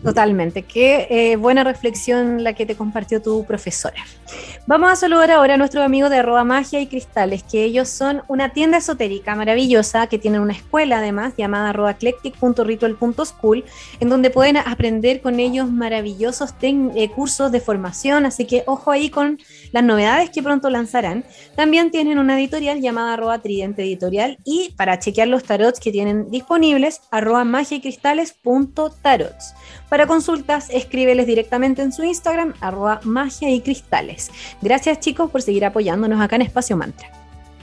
Totalmente, 0.04 0.64
qué 0.64 1.08
eh, 1.10 1.36
buena 1.38 1.64
reflexión 1.64 2.44
la 2.44 2.54
que 2.54 2.66
te 2.66 2.76
compartió 2.76 3.22
tu 3.22 3.46
profesora. 3.46 4.04
Vamos 4.68 4.92
a 4.92 4.96
saludar 4.96 5.32
ahora 5.32 5.54
a 5.54 5.58
nuestros 5.58 5.84
amigos 5.84 6.10
de 6.10 6.18
Arroba 6.18 6.44
Magia 6.44 6.82
y 6.82 6.88
Cristales, 6.88 7.44
que 7.44 7.64
ellos 7.64 7.88
son 7.88 8.22
una 8.28 8.50
tienda 8.50 8.78
esotérica 8.78 9.36
maravillosa, 9.36 10.08
que 10.08 10.18
tienen 10.18 10.42
una 10.42 10.54
escuela 10.54 10.98
además 10.98 11.34
llamada 11.38 11.70
arrobaeclectic.ritual.school, 11.70 13.64
en 14.02 14.10
donde 14.10 14.30
pueden 14.30 14.58
aprender 14.58 15.22
con 15.22 15.40
ellos 15.40 15.70
maravillosos 15.70 16.54
eh, 16.62 17.10
cursos 17.10 17.52
de 17.52 17.62
formación, 17.62 18.26
así 18.26 18.46
que 18.46 18.64
ojo 18.66 18.92
ahí 18.92 19.10
con 19.10 19.40
las 19.72 19.84
novedades 19.84 20.30
que 20.30 20.44
pronto 20.44 20.70
lanzarán. 20.70 21.24
También 21.56 21.92
tienen 21.92 22.20
una 22.20 22.38
editorial 22.38 22.82
llamada 22.82 23.14
arroba 23.14 23.40
Tridente 23.40 23.84
Editorial 23.84 24.38
y 24.44 24.74
para 24.76 25.00
chequear 25.00 25.30
los 25.30 25.44
tarots 25.44 25.80
que 25.80 25.92
tienen 25.92 26.30
disponibles, 26.30 27.02
arroba 27.12 27.44
magia 27.46 27.78
y 27.78 27.82
cristales.tarots. 27.82 29.54
Para 29.94 30.08
consultas, 30.08 30.72
escríbeles 30.72 31.28
directamente 31.28 31.84
en 31.84 31.94
su 31.94 32.04
Instagram, 32.04 32.56
arroba 32.62 33.00
magia 33.04 33.52
y 33.52 33.62
cristales. 33.62 34.32
Gracias 34.60 35.00
chicos 35.00 35.30
por 35.30 35.44
seguir 35.44 35.66
apoyándonos 35.66 36.20
acá 36.20 36.36
en 36.36 36.42
Espacio 36.42 36.76
Mantra. 36.76 37.12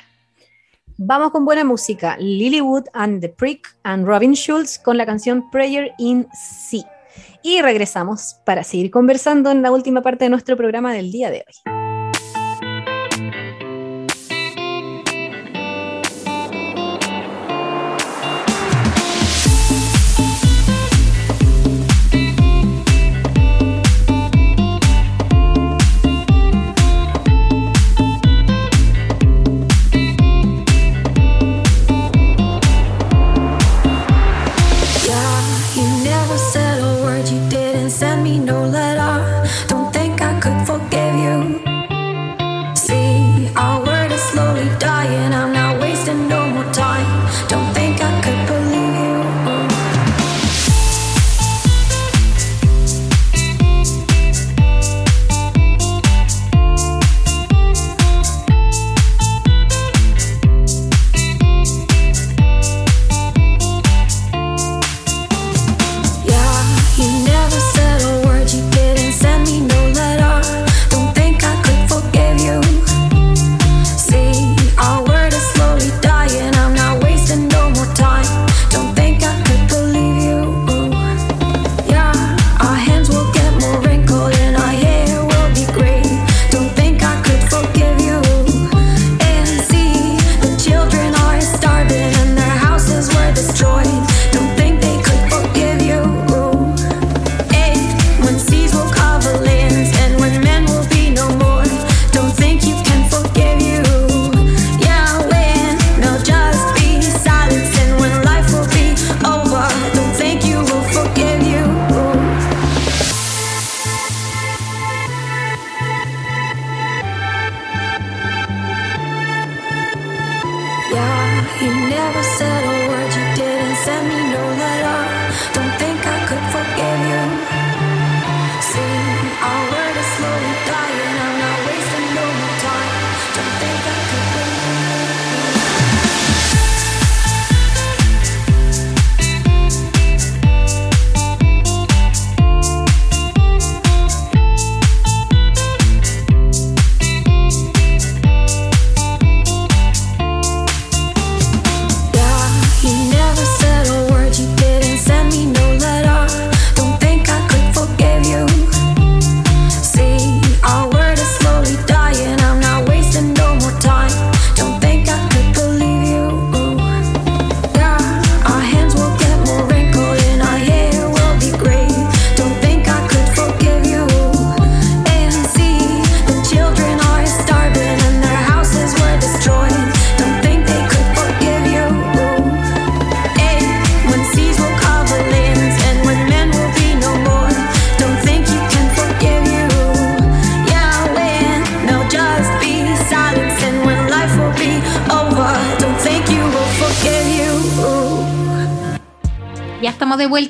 Vamos 0.98 1.32
con 1.32 1.46
buena 1.46 1.64
música. 1.64 2.18
Lilywood 2.18 2.84
and 2.94 3.22
the 3.22 3.30
Prick 3.30 3.78
and 3.84 4.06
Robin 4.06 4.34
Schulz 4.34 4.78
con 4.80 4.98
la 4.98 5.06
canción 5.06 5.50
Prayer 5.50 5.94
in 5.98 6.28
Sea. 6.34 6.97
Y 7.48 7.62
regresamos 7.62 8.42
para 8.44 8.62
seguir 8.66 8.92
conversando 8.92 9.52
en 9.52 9.62
la 9.62 9.72
última 9.72 10.02
parte 10.02 10.26
de 10.26 10.30
nuestro 10.30 10.58
programa 10.58 10.92
del 10.92 11.14
día 11.14 11.32
de 11.32 11.46
hoy. 11.48 11.77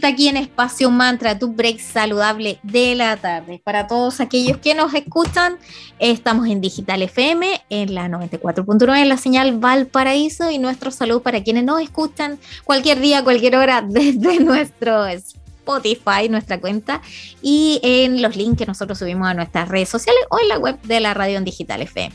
Aquí 0.04 0.28
en 0.28 0.38
Espacio 0.38 0.90
Mantra, 0.90 1.38
tu 1.38 1.48
break 1.48 1.80
saludable 1.80 2.60
de 2.64 2.96
la 2.96 3.18
tarde. 3.18 3.62
Para 3.64 3.88
todos 3.88 4.20
aquellos 4.20 4.58
que 4.58 4.74
nos 4.74 4.94
escuchan, 4.94 5.58
estamos 6.00 6.48
en 6.48 6.62
Digital 6.62 7.02
FM, 7.02 7.62
en 7.70 7.94
la 7.96 8.08
94.9, 8.08 9.02
en 9.02 9.10
la 9.10 9.18
señal 9.18 9.58
Valparaíso, 9.60 10.50
y 10.52 10.58
nuestro 10.58 10.92
saludo 10.92 11.22
para 11.22 11.44
quienes 11.44 11.64
nos 11.64 11.82
escuchan 11.82 12.40
cualquier 12.64 13.00
día, 13.00 13.24
cualquier 13.24 13.56
hora, 13.56 13.82
desde 13.88 14.40
nuestro 14.40 15.06
Spotify, 15.06 16.30
nuestra 16.30 16.60
cuenta, 16.60 17.02
y 17.42 17.80
en 17.84 18.22
los 18.22 18.36
links 18.36 18.58
que 18.58 18.66
nosotros 18.66 19.00
subimos 19.00 19.28
a 19.28 19.34
nuestras 19.34 19.70
redes 19.70 19.90
sociales 19.90 20.22
o 20.30 20.40
en 20.40 20.48
la 20.50 20.58
web 20.58 20.82
de 20.84 21.00
la 21.00 21.14
radio 21.14 21.38
en 21.38 21.46
Digital 21.46 21.82
FM. 21.82 22.14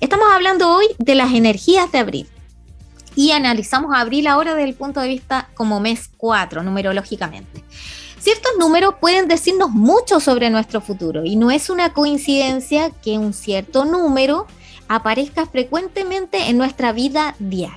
Estamos 0.00 0.26
hablando 0.32 0.70
hoy 0.74 0.86
de 0.98 1.14
las 1.14 1.32
energías 1.32 1.90
de 1.92 1.98
abril 1.98 2.26
y 3.20 3.32
analizamos 3.32 3.94
abril 3.94 4.26
ahora 4.26 4.54
desde 4.54 4.70
el 4.70 4.74
punto 4.74 4.98
de 4.98 5.08
vista 5.08 5.50
como 5.52 5.78
mes 5.78 6.08
4, 6.16 6.62
numerológicamente. 6.62 7.62
Ciertos 8.18 8.52
números 8.58 8.94
pueden 8.98 9.28
decirnos 9.28 9.68
mucho 9.68 10.20
sobre 10.20 10.48
nuestro 10.48 10.80
futuro 10.80 11.26
y 11.26 11.36
no 11.36 11.50
es 11.50 11.68
una 11.68 11.92
coincidencia 11.92 12.88
que 12.88 13.18
un 13.18 13.34
cierto 13.34 13.84
número 13.84 14.46
aparezca 14.88 15.44
frecuentemente 15.44 16.48
en 16.48 16.56
nuestra 16.56 16.92
vida 16.92 17.34
diaria. 17.38 17.76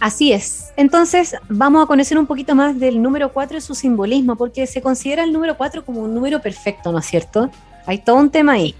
Así 0.00 0.32
es. 0.32 0.72
Entonces 0.78 1.36
vamos 1.50 1.84
a 1.84 1.86
conocer 1.86 2.16
un 2.16 2.26
poquito 2.26 2.54
más 2.54 2.80
del 2.80 3.02
número 3.02 3.30
4 3.30 3.58
y 3.58 3.60
su 3.60 3.74
simbolismo, 3.74 4.36
porque 4.36 4.66
se 4.66 4.80
considera 4.80 5.22
el 5.22 5.34
número 5.34 5.58
4 5.58 5.84
como 5.84 6.00
un 6.00 6.14
número 6.14 6.40
perfecto, 6.40 6.92
¿no 6.92 7.00
es 7.00 7.04
cierto? 7.04 7.50
Hay 7.84 7.98
todo 7.98 8.16
un 8.16 8.30
tema 8.30 8.52
ahí. 8.52 8.74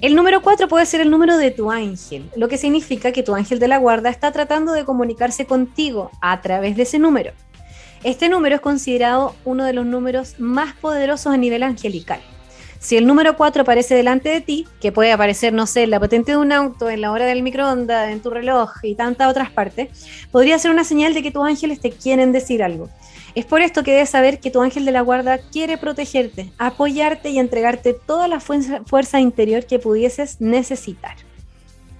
El 0.00 0.16
número 0.16 0.42
4 0.42 0.66
puede 0.68 0.86
ser 0.86 1.00
el 1.00 1.10
número 1.10 1.36
de 1.36 1.50
tu 1.50 1.70
ángel, 1.70 2.28
lo 2.34 2.48
que 2.48 2.58
significa 2.58 3.12
que 3.12 3.22
tu 3.22 3.34
ángel 3.34 3.58
de 3.58 3.68
la 3.68 3.78
guarda 3.78 4.10
está 4.10 4.32
tratando 4.32 4.72
de 4.72 4.84
comunicarse 4.84 5.46
contigo 5.46 6.10
a 6.20 6.40
través 6.42 6.76
de 6.76 6.82
ese 6.82 6.98
número. 6.98 7.32
Este 8.02 8.28
número 8.28 8.56
es 8.56 8.60
considerado 8.60 9.34
uno 9.44 9.64
de 9.64 9.72
los 9.72 9.86
números 9.86 10.38
más 10.38 10.74
poderosos 10.74 11.32
a 11.32 11.36
nivel 11.36 11.62
angelical. 11.62 12.20
Si 12.78 12.96
el 12.96 13.06
número 13.06 13.36
4 13.36 13.62
aparece 13.62 13.94
delante 13.94 14.28
de 14.28 14.40
ti, 14.40 14.66
que 14.80 14.92
puede 14.92 15.12
aparecer, 15.12 15.52
no 15.52 15.66
sé, 15.66 15.84
en 15.84 15.90
la 15.90 16.00
potente 16.00 16.32
de 16.32 16.38
un 16.38 16.52
auto, 16.52 16.90
en 16.90 17.00
la 17.00 17.10
hora 17.10 17.24
del 17.24 17.42
microondas, 17.42 18.10
en 18.10 18.20
tu 18.20 18.30
reloj 18.30 18.70
y 18.82 18.94
tantas 18.94 19.28
otras 19.30 19.50
partes, 19.50 19.88
podría 20.30 20.58
ser 20.58 20.70
una 20.70 20.84
señal 20.84 21.14
de 21.14 21.22
que 21.22 21.30
tus 21.30 21.46
ángeles 21.46 21.80
te 21.80 21.90
quieren 21.90 22.32
decir 22.32 22.62
algo. 22.62 22.88
Es 23.36 23.44
por 23.44 23.60
esto 23.60 23.82
que 23.82 23.92
debes 23.92 24.08
saber 24.08 24.40
que 24.40 24.50
tu 24.50 24.62
ángel 24.62 24.86
de 24.86 24.92
la 24.92 25.02
guarda 25.02 25.36
quiere 25.36 25.76
protegerte, 25.76 26.50
apoyarte 26.56 27.28
y 27.28 27.38
entregarte 27.38 27.92
toda 27.92 28.28
la 28.28 28.40
fuerza, 28.40 29.20
interior 29.20 29.66
que 29.66 29.78
pudieses 29.78 30.40
necesitar. 30.40 31.16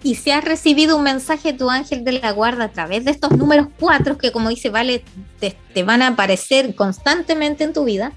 Y 0.03 0.15
si 0.15 0.31
has 0.31 0.43
recibido 0.43 0.97
un 0.97 1.03
mensaje 1.03 1.53
de 1.53 1.59
tu 1.59 1.69
ángel 1.69 2.05
de 2.05 2.13
la 2.13 2.33
guarda 2.33 2.65
a 2.65 2.73
través 2.73 3.05
de 3.05 3.11
estos 3.11 3.33
números 3.33 3.67
4 3.79 4.17
que 4.17 4.33
como 4.33 4.49
dice 4.49 4.71
Vale, 4.71 5.05
te, 5.39 5.83
van 5.83 6.01
a 6.01 6.09
aparecer 6.09 6.75
constantemente 6.75 7.65
en 7.65 7.75
tu 7.75 7.85
vida, 7.85 8.13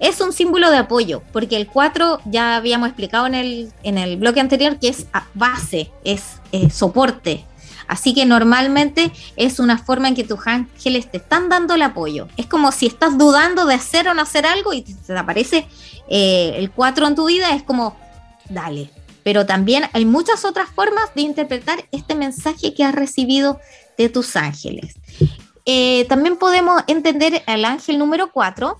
es 0.00 0.22
un 0.22 0.32
símbolo 0.32 0.70
de 0.70 0.78
apoyo, 0.78 1.22
porque 1.34 1.56
el 1.56 1.66
4 1.66 2.20
ya 2.24 2.56
habíamos 2.56 2.88
explicado 2.88 3.26
en 3.26 3.34
el, 3.34 3.72
en 3.82 3.98
el 3.98 4.16
bloque 4.16 4.40
anterior 4.40 4.78
que 4.78 4.88
es 4.88 5.06
base, 5.34 5.90
es 6.02 6.40
eh, 6.52 6.70
soporte. 6.70 7.44
Así 7.86 8.14
que 8.14 8.24
normalmente 8.24 9.12
es 9.36 9.58
una 9.58 9.78
forma 9.78 10.08
en 10.08 10.14
que 10.14 10.24
tus 10.24 10.46
ángeles 10.46 11.10
te 11.10 11.18
están 11.18 11.48
dando 11.48 11.74
el 11.74 11.82
apoyo. 11.82 12.28
Es 12.36 12.46
como 12.46 12.72
si 12.72 12.86
estás 12.86 13.18
dudando 13.18 13.66
de 13.66 13.74
hacer 13.74 14.08
o 14.08 14.14
no 14.14 14.22
hacer 14.22 14.46
algo 14.46 14.72
y 14.72 14.82
te, 14.82 15.16
aparece 15.16 15.66
eh, 16.08 16.54
el 16.56 16.70
4 16.70 17.06
en 17.06 17.14
tu 17.14 17.26
vida, 17.26 17.54
es 17.54 17.62
como, 17.62 17.96
dale. 18.48 18.90
Pero 19.22 19.46
también 19.46 19.84
hay 19.92 20.04
muchas 20.04 20.44
otras 20.44 20.68
formas 20.68 21.14
de 21.14 21.22
interpretar 21.22 21.84
este 21.92 22.14
mensaje 22.14 22.74
que 22.74 22.84
has 22.84 22.94
recibido 22.94 23.58
de 23.96 24.08
tus 24.08 24.36
ángeles. 24.36 24.94
Eh, 25.66 26.04
también 26.08 26.36
podemos 26.36 26.82
entender 26.86 27.42
al 27.46 27.64
ángel 27.64 27.98
número 27.98 28.30
4 28.32 28.78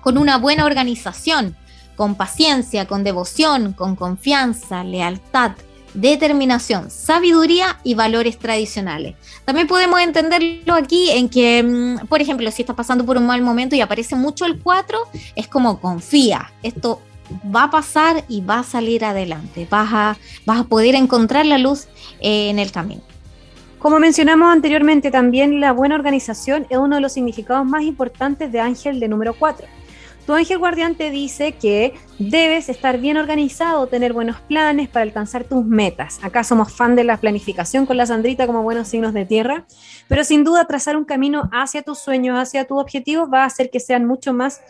con 0.00 0.18
una 0.18 0.36
buena 0.36 0.64
organización, 0.64 1.56
con 1.96 2.16
paciencia, 2.16 2.88
con 2.88 3.04
devoción, 3.04 3.72
con 3.72 3.94
confianza, 3.94 4.82
lealtad, 4.82 5.52
determinación, 5.94 6.90
sabiduría 6.90 7.78
y 7.84 7.94
valores 7.94 8.38
tradicionales. 8.38 9.14
También 9.44 9.66
podemos 9.66 10.00
entenderlo 10.00 10.74
aquí 10.74 11.10
en 11.10 11.28
que, 11.28 11.62
mm, 11.62 12.06
por 12.06 12.20
ejemplo, 12.20 12.50
si 12.50 12.62
estás 12.62 12.76
pasando 12.76 13.04
por 13.04 13.16
un 13.16 13.26
mal 13.26 13.42
momento 13.42 13.76
y 13.76 13.80
aparece 13.80 14.16
mucho 14.16 14.44
el 14.44 14.60
4, 14.60 14.98
es 15.36 15.48
como 15.48 15.80
confía, 15.80 16.52
esto 16.62 17.00
va 17.54 17.64
a 17.64 17.70
pasar 17.70 18.24
y 18.28 18.40
va 18.40 18.60
a 18.60 18.62
salir 18.62 19.04
adelante, 19.04 19.66
vas 19.70 19.88
a, 19.92 20.16
vas 20.44 20.60
a 20.60 20.64
poder 20.64 20.94
encontrar 20.94 21.46
la 21.46 21.58
luz 21.58 21.86
eh, 22.20 22.50
en 22.50 22.58
el 22.58 22.72
camino. 22.72 23.02
Como 23.78 23.98
mencionamos 23.98 24.52
anteriormente, 24.52 25.10
también 25.10 25.60
la 25.60 25.72
buena 25.72 25.96
organización 25.96 26.66
es 26.70 26.78
uno 26.78 26.96
de 26.96 27.02
los 27.02 27.12
significados 27.12 27.66
más 27.66 27.82
importantes 27.82 28.52
de 28.52 28.60
Ángel 28.60 29.00
de 29.00 29.08
número 29.08 29.34
4 29.34 29.66
tu 30.26 30.34
ángel 30.34 30.58
guardián 30.58 30.94
te 30.94 31.10
dice 31.10 31.52
que 31.52 31.94
debes 32.18 32.68
estar 32.68 32.98
bien 32.98 33.16
organizado, 33.16 33.86
tener 33.86 34.12
buenos 34.12 34.40
planes 34.40 34.88
para 34.88 35.02
alcanzar 35.02 35.44
tus 35.44 35.64
metas. 35.64 36.20
Acá 36.22 36.44
somos 36.44 36.72
fan 36.72 36.94
de 36.94 37.04
la 37.04 37.16
planificación 37.16 37.86
con 37.86 37.96
la 37.96 38.06
Sandrita 38.06 38.46
como 38.46 38.62
buenos 38.62 38.88
signos 38.88 39.14
de 39.14 39.24
tierra, 39.24 39.66
pero 40.08 40.24
sin 40.24 40.44
duda 40.44 40.66
trazar 40.66 40.96
un 40.96 41.04
camino 41.04 41.50
hacia 41.52 41.82
tus 41.82 41.98
sueños, 41.98 42.38
hacia 42.38 42.66
tus 42.66 42.80
objetivos, 42.80 43.28
va 43.32 43.42
a 43.42 43.46
hacer 43.46 43.70
que 43.70 43.80
sean 43.80 44.06
mucho 44.06 44.32
más 44.32 44.60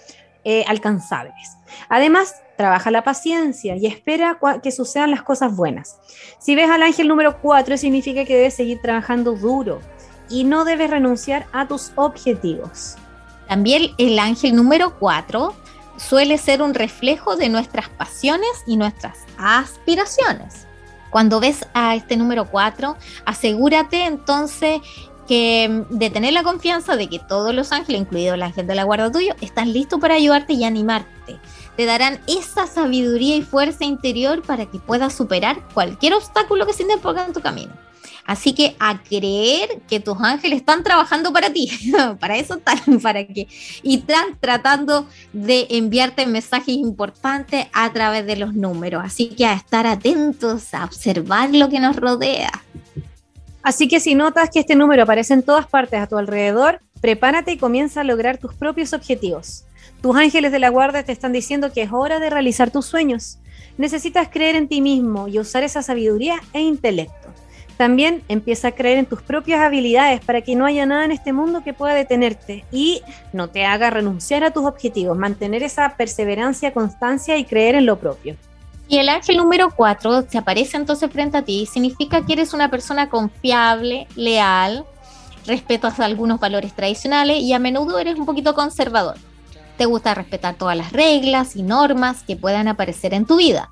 eh, 0.44 0.64
alcanzables. 0.66 1.56
Además, 1.88 2.42
trabaja 2.56 2.90
la 2.90 3.04
paciencia 3.04 3.76
y 3.76 3.86
espera 3.86 4.38
que 4.62 4.72
sucedan 4.72 5.10
las 5.10 5.22
cosas 5.22 5.54
buenas. 5.54 5.98
Si 6.38 6.54
ves 6.54 6.70
al 6.70 6.82
ángel 6.82 7.08
número 7.08 7.40
4, 7.40 7.76
significa 7.76 8.24
que 8.24 8.36
debes 8.36 8.54
seguir 8.54 8.80
trabajando 8.80 9.34
duro 9.34 9.80
y 10.28 10.44
no 10.44 10.64
debes 10.64 10.90
renunciar 10.90 11.46
a 11.52 11.68
tus 11.68 11.92
objetivos. 11.96 12.96
También 13.52 13.92
el 13.98 14.18
ángel 14.18 14.56
número 14.56 14.98
4 14.98 15.54
suele 15.98 16.38
ser 16.38 16.62
un 16.62 16.72
reflejo 16.72 17.36
de 17.36 17.50
nuestras 17.50 17.90
pasiones 17.90 18.48
y 18.66 18.78
nuestras 18.78 19.26
aspiraciones. 19.36 20.66
Cuando 21.10 21.38
ves 21.38 21.66
a 21.74 21.94
este 21.94 22.16
número 22.16 22.46
4, 22.46 22.96
asegúrate 23.26 24.06
entonces 24.06 24.80
que 25.28 25.84
de 25.90 26.08
tener 26.08 26.32
la 26.32 26.42
confianza 26.42 26.96
de 26.96 27.08
que 27.08 27.18
todos 27.18 27.54
los 27.54 27.72
ángeles, 27.72 28.00
incluido 28.00 28.32
el 28.32 28.42
ángel 28.42 28.66
de 28.66 28.74
la 28.74 28.84
guarda 28.84 29.12
tuyo, 29.12 29.34
están 29.42 29.74
listos 29.74 30.00
para 30.00 30.14
ayudarte 30.14 30.54
y 30.54 30.64
animarte. 30.64 31.38
Te 31.76 31.84
darán 31.84 32.22
esa 32.26 32.66
sabiduría 32.66 33.36
y 33.36 33.42
fuerza 33.42 33.84
interior 33.84 34.40
para 34.40 34.64
que 34.64 34.78
puedas 34.78 35.12
superar 35.12 35.60
cualquier 35.74 36.14
obstáculo 36.14 36.64
que 36.64 36.72
se 36.72 36.84
interponga 36.84 37.26
en 37.26 37.34
tu 37.34 37.42
camino. 37.42 37.74
Así 38.26 38.54
que 38.54 38.76
a 38.78 39.02
creer 39.02 39.80
que 39.88 40.00
tus 40.00 40.18
ángeles 40.20 40.60
están 40.60 40.82
trabajando 40.82 41.32
para 41.32 41.52
ti, 41.52 41.70
para 42.20 42.36
eso 42.36 42.54
están, 42.54 43.00
para 43.02 43.26
que, 43.26 43.48
y 43.82 43.98
están 43.98 44.38
tratando 44.40 45.08
de 45.32 45.66
enviarte 45.70 46.26
mensajes 46.26 46.74
importantes 46.74 47.66
a 47.72 47.92
través 47.92 48.26
de 48.26 48.36
los 48.36 48.54
números. 48.54 49.02
Así 49.04 49.28
que 49.28 49.46
a 49.46 49.54
estar 49.54 49.86
atentos, 49.86 50.74
a 50.74 50.84
observar 50.84 51.54
lo 51.54 51.68
que 51.68 51.80
nos 51.80 51.96
rodea. 51.96 52.50
Así 53.62 53.86
que 53.86 54.00
si 54.00 54.14
notas 54.14 54.50
que 54.50 54.60
este 54.60 54.74
número 54.74 55.04
aparece 55.04 55.34
en 55.34 55.42
todas 55.42 55.66
partes 55.66 56.00
a 56.00 56.08
tu 56.08 56.18
alrededor, 56.18 56.80
prepárate 57.00 57.52
y 57.52 57.58
comienza 57.58 58.00
a 58.00 58.04
lograr 58.04 58.38
tus 58.38 58.54
propios 58.54 58.92
objetivos. 58.92 59.64
Tus 60.00 60.16
ángeles 60.16 60.50
de 60.50 60.58
la 60.58 60.68
guardia 60.68 61.04
te 61.04 61.12
están 61.12 61.32
diciendo 61.32 61.72
que 61.72 61.82
es 61.82 61.92
hora 61.92 62.18
de 62.18 62.28
realizar 62.28 62.72
tus 62.72 62.86
sueños. 62.86 63.38
Necesitas 63.78 64.28
creer 64.28 64.56
en 64.56 64.68
ti 64.68 64.80
mismo 64.80 65.28
y 65.28 65.38
usar 65.38 65.62
esa 65.62 65.82
sabiduría 65.82 66.40
e 66.52 66.60
intelecto. 66.60 67.31
También 67.76 68.22
empieza 68.28 68.68
a 68.68 68.72
creer 68.72 68.98
en 68.98 69.06
tus 69.06 69.22
propias 69.22 69.60
habilidades 69.60 70.20
para 70.24 70.42
que 70.42 70.54
no 70.54 70.66
haya 70.66 70.86
nada 70.86 71.04
en 71.04 71.12
este 71.12 71.32
mundo 71.32 71.62
que 71.64 71.74
pueda 71.74 71.94
detenerte 71.94 72.64
y 72.70 73.02
no 73.32 73.48
te 73.48 73.64
haga 73.64 73.90
renunciar 73.90 74.44
a 74.44 74.50
tus 74.50 74.64
objetivos, 74.64 75.16
mantener 75.16 75.62
esa 75.62 75.96
perseverancia, 75.96 76.72
constancia 76.72 77.36
y 77.36 77.44
creer 77.44 77.74
en 77.74 77.86
lo 77.86 77.98
propio. 77.98 78.36
Y 78.88 78.98
el 78.98 79.08
ángel 79.08 79.38
número 79.38 79.70
4 79.74 80.26
se 80.28 80.38
aparece 80.38 80.76
entonces 80.76 81.10
frente 81.10 81.38
a 81.38 81.42
ti, 81.42 81.66
significa 81.66 82.24
que 82.26 82.34
eres 82.34 82.52
una 82.52 82.68
persona 82.70 83.08
confiable, 83.08 84.06
leal, 84.16 84.84
respetas 85.46 85.98
algunos 85.98 86.38
valores 86.38 86.74
tradicionales 86.74 87.38
y 87.38 87.52
a 87.52 87.58
menudo 87.58 87.98
eres 87.98 88.18
un 88.18 88.26
poquito 88.26 88.54
conservador. 88.54 89.16
Te 89.78 89.86
gusta 89.86 90.14
respetar 90.14 90.56
todas 90.56 90.76
las 90.76 90.92
reglas 90.92 91.56
y 91.56 91.62
normas 91.62 92.22
que 92.22 92.36
puedan 92.36 92.68
aparecer 92.68 93.14
en 93.14 93.24
tu 93.24 93.36
vida. 93.36 93.70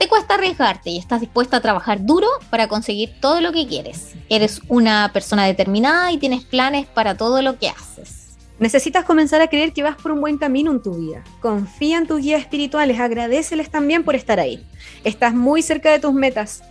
Te 0.00 0.08
cuesta 0.08 0.32
arriesgarte 0.32 0.88
y 0.88 0.96
estás 0.96 1.20
dispuesta 1.20 1.58
a 1.58 1.60
trabajar 1.60 2.06
duro 2.06 2.26
para 2.48 2.68
conseguir 2.68 3.20
todo 3.20 3.42
lo 3.42 3.52
que 3.52 3.66
quieres. 3.66 4.14
Eres 4.30 4.62
una 4.66 5.10
persona 5.12 5.44
determinada 5.44 6.10
y 6.10 6.16
tienes 6.16 6.42
planes 6.42 6.86
para 6.86 7.18
todo 7.18 7.42
lo 7.42 7.58
que 7.58 7.68
haces. 7.68 8.38
Necesitas 8.58 9.04
comenzar 9.04 9.42
a 9.42 9.48
creer 9.48 9.74
que 9.74 9.82
vas 9.82 9.96
por 9.96 10.12
un 10.12 10.22
buen 10.22 10.38
camino 10.38 10.70
en 10.70 10.82
tu 10.82 10.94
vida. 10.94 11.22
Confía 11.42 11.98
en 11.98 12.06
tus 12.06 12.22
guías 12.22 12.40
espirituales, 12.40 12.98
agradeceles 12.98 13.68
también 13.68 14.02
por 14.02 14.14
estar 14.14 14.40
ahí. 14.40 14.66
Estás 15.04 15.34
muy 15.34 15.60
cerca 15.60 15.92
de 15.92 15.98
tus 15.98 16.14
metas. 16.14 16.62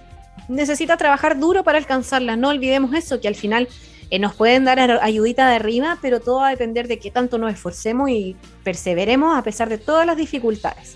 Necesitas 0.47 0.97
trabajar 0.97 1.37
duro 1.37 1.63
para 1.63 1.77
alcanzarlas. 1.77 2.35
No 2.35 2.49
olvidemos 2.49 2.95
eso, 2.95 3.21
que 3.21 3.27
al 3.27 3.35
final 3.35 3.67
eh, 4.09 4.17
nos 4.17 4.33
pueden 4.33 4.65
dar 4.65 4.79
ayudita 5.03 5.47
de 5.47 5.57
arriba, 5.57 5.99
pero 6.01 6.19
todo 6.19 6.37
va 6.37 6.47
a 6.47 6.51
depender 6.51 6.87
de 6.87 6.97
qué 6.97 7.11
tanto 7.11 7.37
nos 7.37 7.53
esforcemos 7.53 8.09
y 8.09 8.35
perseveremos 8.63 9.37
a 9.37 9.43
pesar 9.43 9.69
de 9.69 9.77
todas 9.77 10.07
las 10.07 10.17
dificultades. 10.17 10.95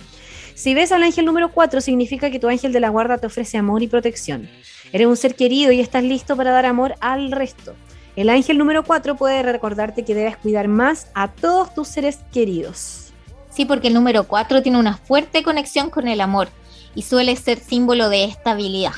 Si 0.56 0.74
ves 0.74 0.92
al 0.92 1.04
ángel 1.04 1.26
número 1.26 1.52
4, 1.52 1.82
significa 1.82 2.30
que 2.30 2.40
tu 2.40 2.48
ángel 2.48 2.72
de 2.74 2.80
la 2.80 2.90
guarda 2.90 3.18
te 3.18 3.28
ofrece 3.28 3.58
amor 3.58 3.82
y 3.82 3.88
protección. 3.88 4.48
Eres 4.92 5.08
un 5.08 5.18
ser 5.18 5.36
querido 5.36 5.72
y 5.72 5.80
estás 5.80 6.04
listo 6.04 6.36
para 6.36 6.52
dar 6.52 6.66
amor 6.66 6.96
al 7.00 7.32
resto. 7.32 7.76
El 8.16 8.30
ángel 8.30 8.60
número 8.60 8.84
4 8.84 9.16
puede 9.16 9.42
recordarte 9.42 10.06
que 10.06 10.14
debes 10.14 10.38
cuidar 10.38 10.68
más 10.68 11.08
a 11.16 11.30
todos 11.30 11.74
tus 11.74 11.88
seres 11.88 12.20
queridos. 12.32 13.12
Sí, 13.50 13.66
porque 13.66 13.88
el 13.88 13.96
número 13.96 14.26
4 14.26 14.62
tiene 14.62 14.78
una 14.78 14.98
fuerte 14.98 15.42
conexión 15.42 15.90
con 15.90 16.08
el 16.08 16.22
amor 16.22 16.50
y 16.94 17.02
suele 17.02 17.36
ser 17.36 17.60
símbolo 17.60 18.10
de 18.10 18.26
estabilidad. 18.26 18.94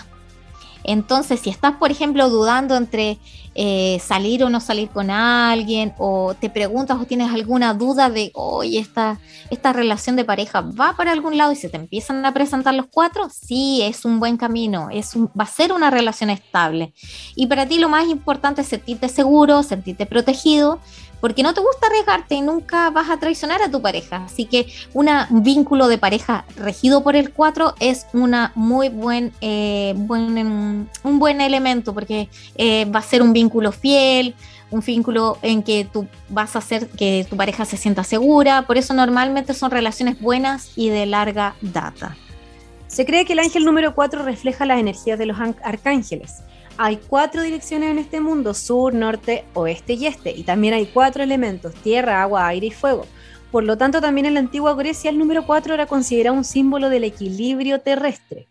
Entonces, 0.87 1.39
si 1.39 1.49
estás, 1.49 1.75
por 1.75 1.91
ejemplo, 1.91 2.29
dudando 2.29 2.75
entre 2.75 3.17
eh, 3.55 3.99
salir 4.03 4.43
o 4.43 4.49
no 4.49 4.59
salir 4.59 4.89
con 4.89 5.09
alguien, 5.09 5.93
o 5.97 6.33
te 6.33 6.49
preguntas 6.49 6.97
o 6.99 7.05
tienes 7.05 7.31
alguna 7.31 7.73
duda 7.73 8.09
de, 8.09 8.31
oye, 8.33 8.79
esta, 8.79 9.19
esta 9.49 9.73
relación 9.73 10.15
de 10.15 10.25
pareja 10.25 10.61
va 10.61 10.95
para 10.97 11.11
algún 11.11 11.37
lado 11.37 11.53
y 11.53 11.55
se 11.55 11.69
te 11.69 11.77
empiezan 11.77 12.25
a 12.25 12.33
presentar 12.33 12.73
los 12.73 12.87
cuatro, 12.87 13.29
sí, 13.29 13.81
es 13.81 14.03
un 14.03 14.19
buen 14.19 14.37
camino, 14.37 14.89
es 14.91 15.15
va 15.17 15.45
a 15.45 15.47
ser 15.47 15.71
una 15.71 15.89
relación 15.89 16.29
estable. 16.29 16.93
Y 17.35 17.47
para 17.47 17.65
ti 17.65 17.79
lo 17.79 17.89
más 17.89 18.07
importante 18.09 18.61
es 18.61 18.67
sentirte 18.67 19.07
seguro, 19.07 19.63
sentirte 19.63 20.05
protegido, 20.05 20.79
porque 21.19 21.43
no 21.43 21.53
te 21.53 21.61
gusta 21.61 21.87
arriesgarte 21.87 22.35
y 22.35 22.41
nunca 22.41 22.89
vas 22.89 23.09
a 23.09 23.17
traicionar 23.17 23.61
a 23.61 23.69
tu 23.69 23.81
pareja. 23.81 24.23
Así 24.25 24.45
que 24.45 24.67
un 24.93 25.07
vínculo 25.43 25.87
de 25.87 25.97
pareja 25.97 26.45
regido 26.55 27.03
por 27.03 27.15
el 27.15 27.31
4 27.31 27.75
es 27.79 28.07
una 28.13 28.51
muy 28.55 28.89
buen, 28.89 29.31
eh, 29.41 29.93
buen 29.95 30.37
em, 30.37 30.87
un 31.03 31.19
buen 31.19 31.41
elemento 31.41 31.93
porque 31.93 32.29
eh, 32.55 32.85
va 32.85 32.99
a 32.99 33.03
ser 33.03 33.21
un 33.21 33.33
vínculo 33.33 33.71
fiel, 33.71 34.35
un 34.71 34.81
vínculo 34.81 35.37
en 35.41 35.63
que 35.63 35.87
tú 35.91 36.07
vas 36.29 36.55
a 36.55 36.59
hacer 36.59 36.89
que 36.89 37.25
tu 37.29 37.37
pareja 37.37 37.65
se 37.65 37.77
sienta 37.77 38.03
segura. 38.03 38.63
Por 38.63 38.77
eso 38.77 38.93
normalmente 38.93 39.53
son 39.53 39.71
relaciones 39.71 40.19
buenas 40.19 40.71
y 40.75 40.89
de 40.89 41.05
larga 41.05 41.55
data. 41.61 42.15
Se 42.87 43.05
cree 43.05 43.25
que 43.25 43.33
el 43.33 43.39
ángel 43.39 43.65
número 43.65 43.95
4 43.95 44.23
refleja 44.23 44.65
las 44.65 44.79
energías 44.79 45.17
de 45.17 45.25
los 45.25 45.37
arcángeles 45.63 46.43
hay 46.77 46.97
cuatro 46.97 47.41
direcciones 47.41 47.91
en 47.91 47.99
este 47.99 48.19
mundo, 48.21 48.53
sur, 48.53 48.93
norte, 48.93 49.45
oeste 49.53 49.93
y 49.93 50.07
este, 50.07 50.31
y 50.31 50.43
también 50.43 50.73
hay 50.73 50.87
cuatro 50.87 51.23
elementos, 51.23 51.73
tierra, 51.75 52.21
agua, 52.21 52.47
aire 52.47 52.67
y 52.67 52.71
fuego. 52.71 53.05
Por 53.51 53.63
lo 53.63 53.77
tanto, 53.77 54.01
también 54.01 54.25
en 54.25 54.33
la 54.33 54.41
antigua 54.41 54.73
Grecia 54.75 55.09
el 55.09 55.17
número 55.17 55.45
4 55.45 55.73
era 55.73 55.85
considerado 55.85 56.35
un 56.35 56.43
símbolo 56.43 56.89
del 56.89 57.05
equilibrio 57.05 57.79
terrestre. 57.79 58.49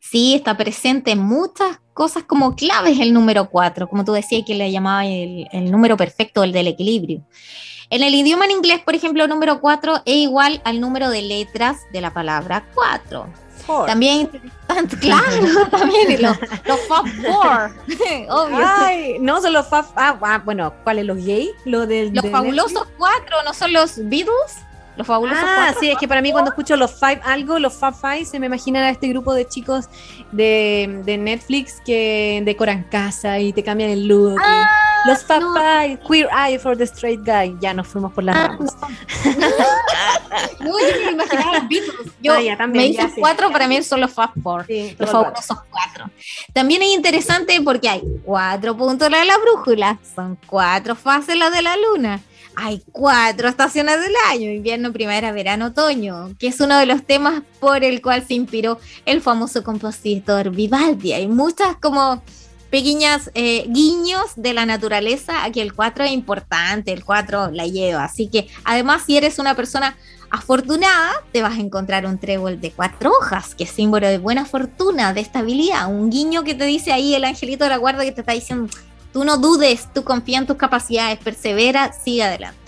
Sí, 0.00 0.34
está 0.34 0.56
presente 0.56 1.10
en 1.10 1.18
muchas 1.18 1.80
cosas 1.92 2.24
como 2.24 2.54
claves 2.54 2.98
el 2.98 3.12
número 3.12 3.50
4, 3.50 3.88
como 3.88 4.04
tú 4.04 4.12
decías 4.12 4.42
que 4.46 4.54
le 4.54 4.72
llamaba 4.72 5.04
el, 5.04 5.70
número 5.70 5.96
perfecto, 5.96 6.42
el 6.42 6.52
del 6.52 6.68
equilibrio. 6.68 7.26
En 7.90 8.02
el 8.02 8.14
idioma 8.14 8.46
en 8.46 8.52
inglés, 8.52 8.80
por 8.80 8.94
ejemplo, 8.94 9.24
el 9.24 9.28
número 9.28 9.60
4 9.60 10.02
es 10.06 10.16
igual 10.16 10.62
al 10.64 10.80
número 10.80 11.10
de 11.10 11.22
letras 11.22 11.80
de 11.92 12.00
la 12.00 12.14
palabra 12.14 12.66
4. 12.74 13.26
También 13.86 14.28
claro, 15.00 15.26
también 15.70 16.22
los, 16.22 16.36
los 16.66 16.80
Fab 16.88 17.06
Four, 17.06 17.70
obvio. 18.28 18.58
Ay, 18.64 19.18
no 19.20 19.40
son 19.40 19.52
los 19.52 19.66
Fab, 19.68 19.86
ah, 19.96 20.18
ah 20.20 20.42
bueno, 20.44 20.72
¿cuáles 20.84 21.04
los 21.06 21.24
gay? 21.24 21.50
Lo 21.64 21.86
de, 21.86 22.10
los 22.12 22.30
fabulosos 22.30 22.86
cuatro, 22.98 23.42
¿no 23.44 23.54
son 23.54 23.72
los 23.72 23.96
Beatles? 24.08 24.64
Los 24.96 25.06
fabulosos 25.06 25.44
ah, 25.46 25.72
sí, 25.78 25.90
es 25.90 25.98
que 25.98 26.08
para 26.08 26.20
mí 26.20 26.32
cuando 26.32 26.50
escucho 26.50 26.76
los 26.76 26.92
Five 26.92 27.20
algo, 27.24 27.58
los 27.58 27.74
Fab 27.74 27.94
Five, 27.94 28.24
se 28.24 28.38
me 28.38 28.46
imagina 28.46 28.80
a 28.80 28.90
este 28.90 29.08
grupo 29.08 29.32
de 29.34 29.46
chicos 29.46 29.88
de, 30.32 31.02
de 31.04 31.16
Netflix 31.16 31.80
que 31.84 32.42
decoran 32.44 32.84
casa 32.84 33.38
y 33.38 33.52
te 33.52 33.62
cambian 33.62 33.90
el 33.90 34.06
look. 34.06 34.38
Ah, 34.44 34.68
los 35.06 35.24
Fab 35.24 35.42
Five, 35.54 36.00
Queer 36.06 36.28
Eye 36.32 36.58
for 36.58 36.76
the 36.76 36.84
Straight 36.84 37.20
Guy. 37.24 37.56
Ya 37.60 37.72
nos 37.72 37.86
fuimos 37.86 38.12
por 38.12 38.24
las 38.24 38.36
ah, 38.36 38.48
ramas. 38.48 38.76
No. 40.60 40.78
yo 40.78 41.04
me 41.04 41.12
imaginaba 41.12 41.58
los 41.60 41.68
Beatles. 41.68 42.12
Yo 42.20 42.34
ah, 42.34 42.56
también, 42.58 42.84
me 42.84 43.04
hice 43.04 43.12
cuatro, 43.18 43.50
para 43.50 43.68
mí 43.68 43.82
son 43.82 44.00
los 44.00 44.12
Fab 44.12 44.30
Four. 44.42 44.66
los 44.98 45.10
fabulosos 45.10 45.58
cuatro. 45.70 46.10
También 46.52 46.82
es 46.82 46.88
interesante 46.88 47.60
porque 47.62 47.88
hay 47.88 48.02
cuatro 48.24 48.76
puntos 48.76 49.08
de 49.08 49.24
la 49.24 49.38
brújula, 49.38 49.98
son 50.14 50.36
cuatro 50.46 50.94
fases 50.94 51.36
las 51.36 51.52
de 51.52 51.62
la 51.62 51.76
luna 51.76 52.20
hay 52.60 52.82
cuatro 52.92 53.48
estaciones 53.48 54.00
del 54.00 54.12
año, 54.28 54.50
invierno, 54.50 54.92
primavera, 54.92 55.32
verano, 55.32 55.66
otoño, 55.66 56.34
que 56.38 56.48
es 56.48 56.60
uno 56.60 56.78
de 56.78 56.86
los 56.86 57.04
temas 57.04 57.42
por 57.58 57.84
el 57.84 58.02
cual 58.02 58.26
se 58.26 58.34
inspiró 58.34 58.78
el 59.06 59.22
famoso 59.22 59.64
compositor 59.64 60.50
Vivaldi. 60.50 61.14
Hay 61.14 61.26
muchas 61.26 61.76
como 61.76 62.22
pequeñas 62.70 63.30
eh, 63.34 63.64
guiños 63.68 64.24
de 64.36 64.52
la 64.52 64.66
naturaleza 64.66 65.42
a 65.42 65.50
que 65.50 65.62
el 65.62 65.72
cuatro 65.72 66.04
es 66.04 66.12
importante, 66.12 66.92
el 66.92 67.04
cuatro 67.04 67.50
la 67.50 67.66
lleva. 67.66 68.04
Así 68.04 68.28
que 68.28 68.48
además 68.64 69.04
si 69.06 69.16
eres 69.16 69.38
una 69.38 69.56
persona 69.56 69.96
afortunada, 70.30 71.12
te 71.32 71.42
vas 71.42 71.58
a 71.58 71.60
encontrar 71.60 72.06
un 72.06 72.18
trébol 72.18 72.60
de 72.60 72.70
cuatro 72.70 73.10
hojas, 73.10 73.54
que 73.54 73.64
es 73.64 73.70
símbolo 73.70 74.06
de 74.06 74.18
buena 74.18 74.44
fortuna, 74.44 75.12
de 75.12 75.22
estabilidad, 75.22 75.90
un 75.90 76.10
guiño 76.10 76.44
que 76.44 76.54
te 76.54 76.64
dice 76.66 76.92
ahí 76.92 77.14
el 77.14 77.24
angelito 77.24 77.64
de 77.64 77.70
la 77.70 77.78
guarda 77.78 78.04
que 78.04 78.12
te 78.12 78.20
está 78.20 78.32
diciendo 78.32 78.70
Tú 79.12 79.24
no 79.24 79.38
dudes, 79.38 79.88
tú 79.92 80.04
confía 80.04 80.38
en 80.38 80.46
tus 80.46 80.56
capacidades, 80.56 81.18
persevera, 81.18 81.92
sigue 81.92 82.22
adelante. 82.22 82.58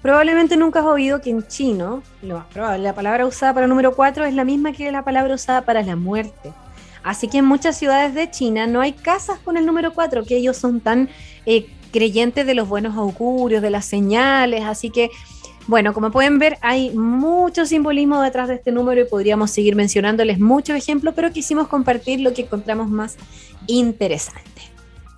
Probablemente 0.00 0.56
nunca 0.56 0.80
has 0.80 0.86
oído 0.86 1.20
que 1.20 1.30
en 1.30 1.46
chino, 1.46 2.02
lo 2.22 2.38
más 2.38 2.46
probable, 2.46 2.82
la 2.82 2.94
palabra 2.94 3.24
usada 3.24 3.54
para 3.54 3.66
el 3.66 3.70
número 3.70 3.94
4 3.94 4.24
es 4.24 4.34
la 4.34 4.44
misma 4.44 4.72
que 4.72 4.90
la 4.90 5.04
palabra 5.04 5.34
usada 5.34 5.62
para 5.62 5.82
la 5.82 5.94
muerte. 5.94 6.52
Así 7.04 7.28
que 7.28 7.38
en 7.38 7.44
muchas 7.44 7.76
ciudades 7.78 8.14
de 8.14 8.30
China 8.30 8.66
no 8.66 8.80
hay 8.80 8.92
casas 8.92 9.38
con 9.38 9.56
el 9.56 9.66
número 9.66 9.92
4, 9.92 10.24
que 10.24 10.36
ellos 10.36 10.56
son 10.56 10.80
tan 10.80 11.08
eh, 11.46 11.66
creyentes 11.92 12.46
de 12.46 12.54
los 12.54 12.68
buenos 12.68 12.96
augurios, 12.96 13.62
de 13.62 13.70
las 13.70 13.84
señales. 13.84 14.64
Así 14.64 14.90
que, 14.90 15.10
bueno, 15.68 15.92
como 15.94 16.10
pueden 16.10 16.38
ver, 16.38 16.58
hay 16.62 16.90
mucho 16.90 17.66
simbolismo 17.66 18.20
detrás 18.20 18.48
de 18.48 18.54
este 18.54 18.72
número 18.72 19.00
y 19.00 19.04
podríamos 19.04 19.50
seguir 19.52 19.76
mencionándoles 19.76 20.40
muchos 20.40 20.76
ejemplos, 20.76 21.14
pero 21.14 21.32
quisimos 21.32 21.68
compartir 21.68 22.20
lo 22.20 22.34
que 22.34 22.42
encontramos 22.42 22.88
más 22.88 23.16
interesante. 23.66 24.71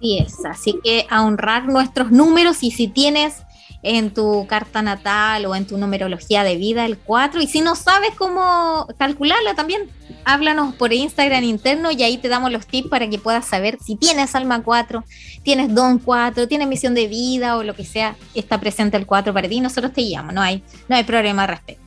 Así 0.05 0.19
es, 0.19 0.45
así 0.45 0.81
que 0.85 1.07
a 1.09 1.25
honrar 1.25 1.65
nuestros 1.65 2.11
números 2.11 2.63
y 2.63 2.71
si 2.71 2.89
tienes 2.89 3.37
en 3.83 4.13
tu 4.13 4.47
carta 4.47 4.83
natal 4.83 5.47
o 5.47 5.55
en 5.55 5.67
tu 5.67 5.79
numerología 5.79 6.45
de 6.45 6.57
vida 6.57 6.85
el 6.85 6.99
4 6.99 7.41
y 7.41 7.47
si 7.47 7.63
no 7.63 7.75
sabes 7.75 8.11
cómo 8.15 8.87
calcularla 8.99 9.55
también, 9.55 9.89
háblanos 10.27 10.75
por 10.75 10.93
Instagram 10.93 11.45
interno 11.45 11.91
y 11.91 12.03
ahí 12.03 12.19
te 12.19 12.29
damos 12.29 12.53
los 12.53 12.67
tips 12.67 12.89
para 12.89 13.09
que 13.09 13.19
puedas 13.19 13.47
saber 13.47 13.79
si 13.83 13.97
tienes 13.97 14.35
alma 14.35 14.63
4, 14.63 15.03
tienes 15.43 15.75
don 15.75 15.99
4, 15.99 16.49
tienes 16.49 16.69
misión 16.69 16.95
de 16.95 17.07
vida 17.07 17.57
o 17.57 17.63
lo 17.63 17.75
que 17.75 17.87
sea, 17.87 18.15
está 18.35 18.61
presente 18.61 18.99
el 18.99 19.07
4 19.07 19.33
para 19.33 19.49
ti, 19.49 19.61
nosotros 19.61 19.95
te 19.95 20.03
guiamos, 20.03 20.35
no 20.35 20.43
hay, 20.43 20.63
no 20.87 20.97
hay 20.97 21.05
problema 21.05 21.45
al 21.45 21.49
respecto. 21.49 21.84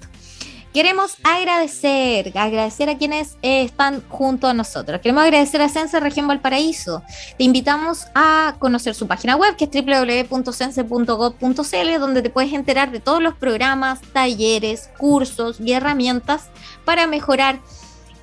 Queremos 0.74 1.18
agradecer, 1.24 2.38
agradecer 2.38 2.90
a 2.90 2.98
quienes 2.98 3.38
eh, 3.42 3.64
están 3.64 4.04
junto 4.10 4.48
a 4.48 4.54
nosotros. 4.54 5.02
Queremos 5.02 5.24
agradecer 5.24 5.62
a 5.62 5.70
Sense 5.70 6.00
Región 6.00 6.28
Valparaíso. 6.28 7.02
Te 7.38 7.44
invitamos 7.44 8.06
a 8.14 8.56
conocer 8.60 8.94
su 8.94 9.08
página 9.08 9.36
web, 9.36 9.56
que 9.56 9.66
es 9.66 9.72
www.sense.gov.cl, 9.72 12.00
donde 12.00 12.22
te 12.22 12.30
puedes 12.30 12.54
enterar 12.54 12.92
de 12.92 13.00
todos 13.00 13.24
los 13.24 13.34
programas, 13.36 14.02
talleres, 14.14 14.90
cursos 14.98 15.60
y 15.60 15.72
herramientas 15.72 16.50
para 16.86 17.08
mejorar 17.08 17.60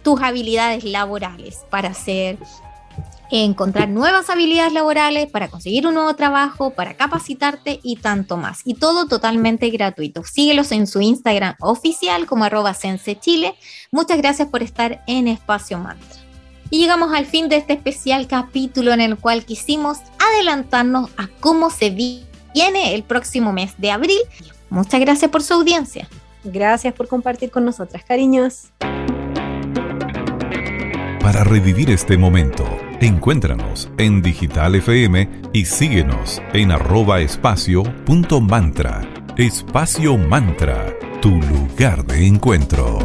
tus 0.02 0.20
habilidades 0.20 0.84
laborales, 0.84 1.64
para 1.70 1.94
ser 1.94 2.38
encontrar 3.30 3.88
nuevas 3.88 4.30
habilidades 4.30 4.72
laborales, 4.72 5.30
para 5.30 5.48
conseguir 5.48 5.86
un 5.86 5.94
nuevo 5.94 6.14
trabajo, 6.14 6.70
para 6.70 6.94
capacitarte 6.94 7.80
y 7.82 7.96
tanto 7.96 8.36
más. 8.36 8.60
Y 8.64 8.74
todo 8.74 9.06
totalmente 9.06 9.70
gratuito. 9.70 10.24
Síguelos 10.24 10.72
en 10.72 10.86
su 10.86 11.00
Instagram 11.00 11.56
oficial 11.60 12.26
como 12.26 12.44
arroba 12.44 12.76
Chile. 13.20 13.54
Muchas 13.90 14.18
gracias 14.18 14.48
por 14.48 14.62
estar 14.62 15.02
en 15.06 15.28
Espacio 15.28 15.78
Mantra. 15.78 16.24
Y 16.70 16.78
llegamos 16.78 17.12
al 17.14 17.26
fin 17.26 17.48
de 17.48 17.56
este 17.56 17.74
especial 17.74 18.26
capítulo 18.26 18.92
en 18.92 19.00
el 19.00 19.16
cual 19.16 19.44
quisimos 19.44 19.98
adelantarnos 20.18 21.10
a 21.16 21.28
cómo 21.40 21.70
se 21.70 21.90
viene 21.90 22.94
el 22.94 23.02
próximo 23.02 23.52
mes 23.52 23.74
de 23.78 23.90
abril. 23.90 24.18
Muchas 24.70 25.00
gracias 25.00 25.30
por 25.30 25.42
su 25.42 25.54
audiencia. 25.54 26.08
Gracias 26.42 26.92
por 26.94 27.08
compartir 27.08 27.50
con 27.50 27.64
nosotras, 27.64 28.04
cariños. 28.04 28.70
Para 31.20 31.42
revivir 31.42 31.90
este 31.90 32.18
momento, 32.18 32.66
encuéntranos 33.00 33.90
en 33.98 34.22
Digital 34.22 34.74
FM 34.76 35.28
y 35.52 35.64
síguenos 35.64 36.42
en 36.52 36.72
arroba 36.72 37.20
espacio 37.20 37.82
punto 38.04 38.40
mantra. 38.40 39.02
Espacio 39.36 40.16
Mantra, 40.16 40.94
tu 41.20 41.30
lugar 41.30 42.06
de 42.06 42.26
encuentro. 42.26 42.98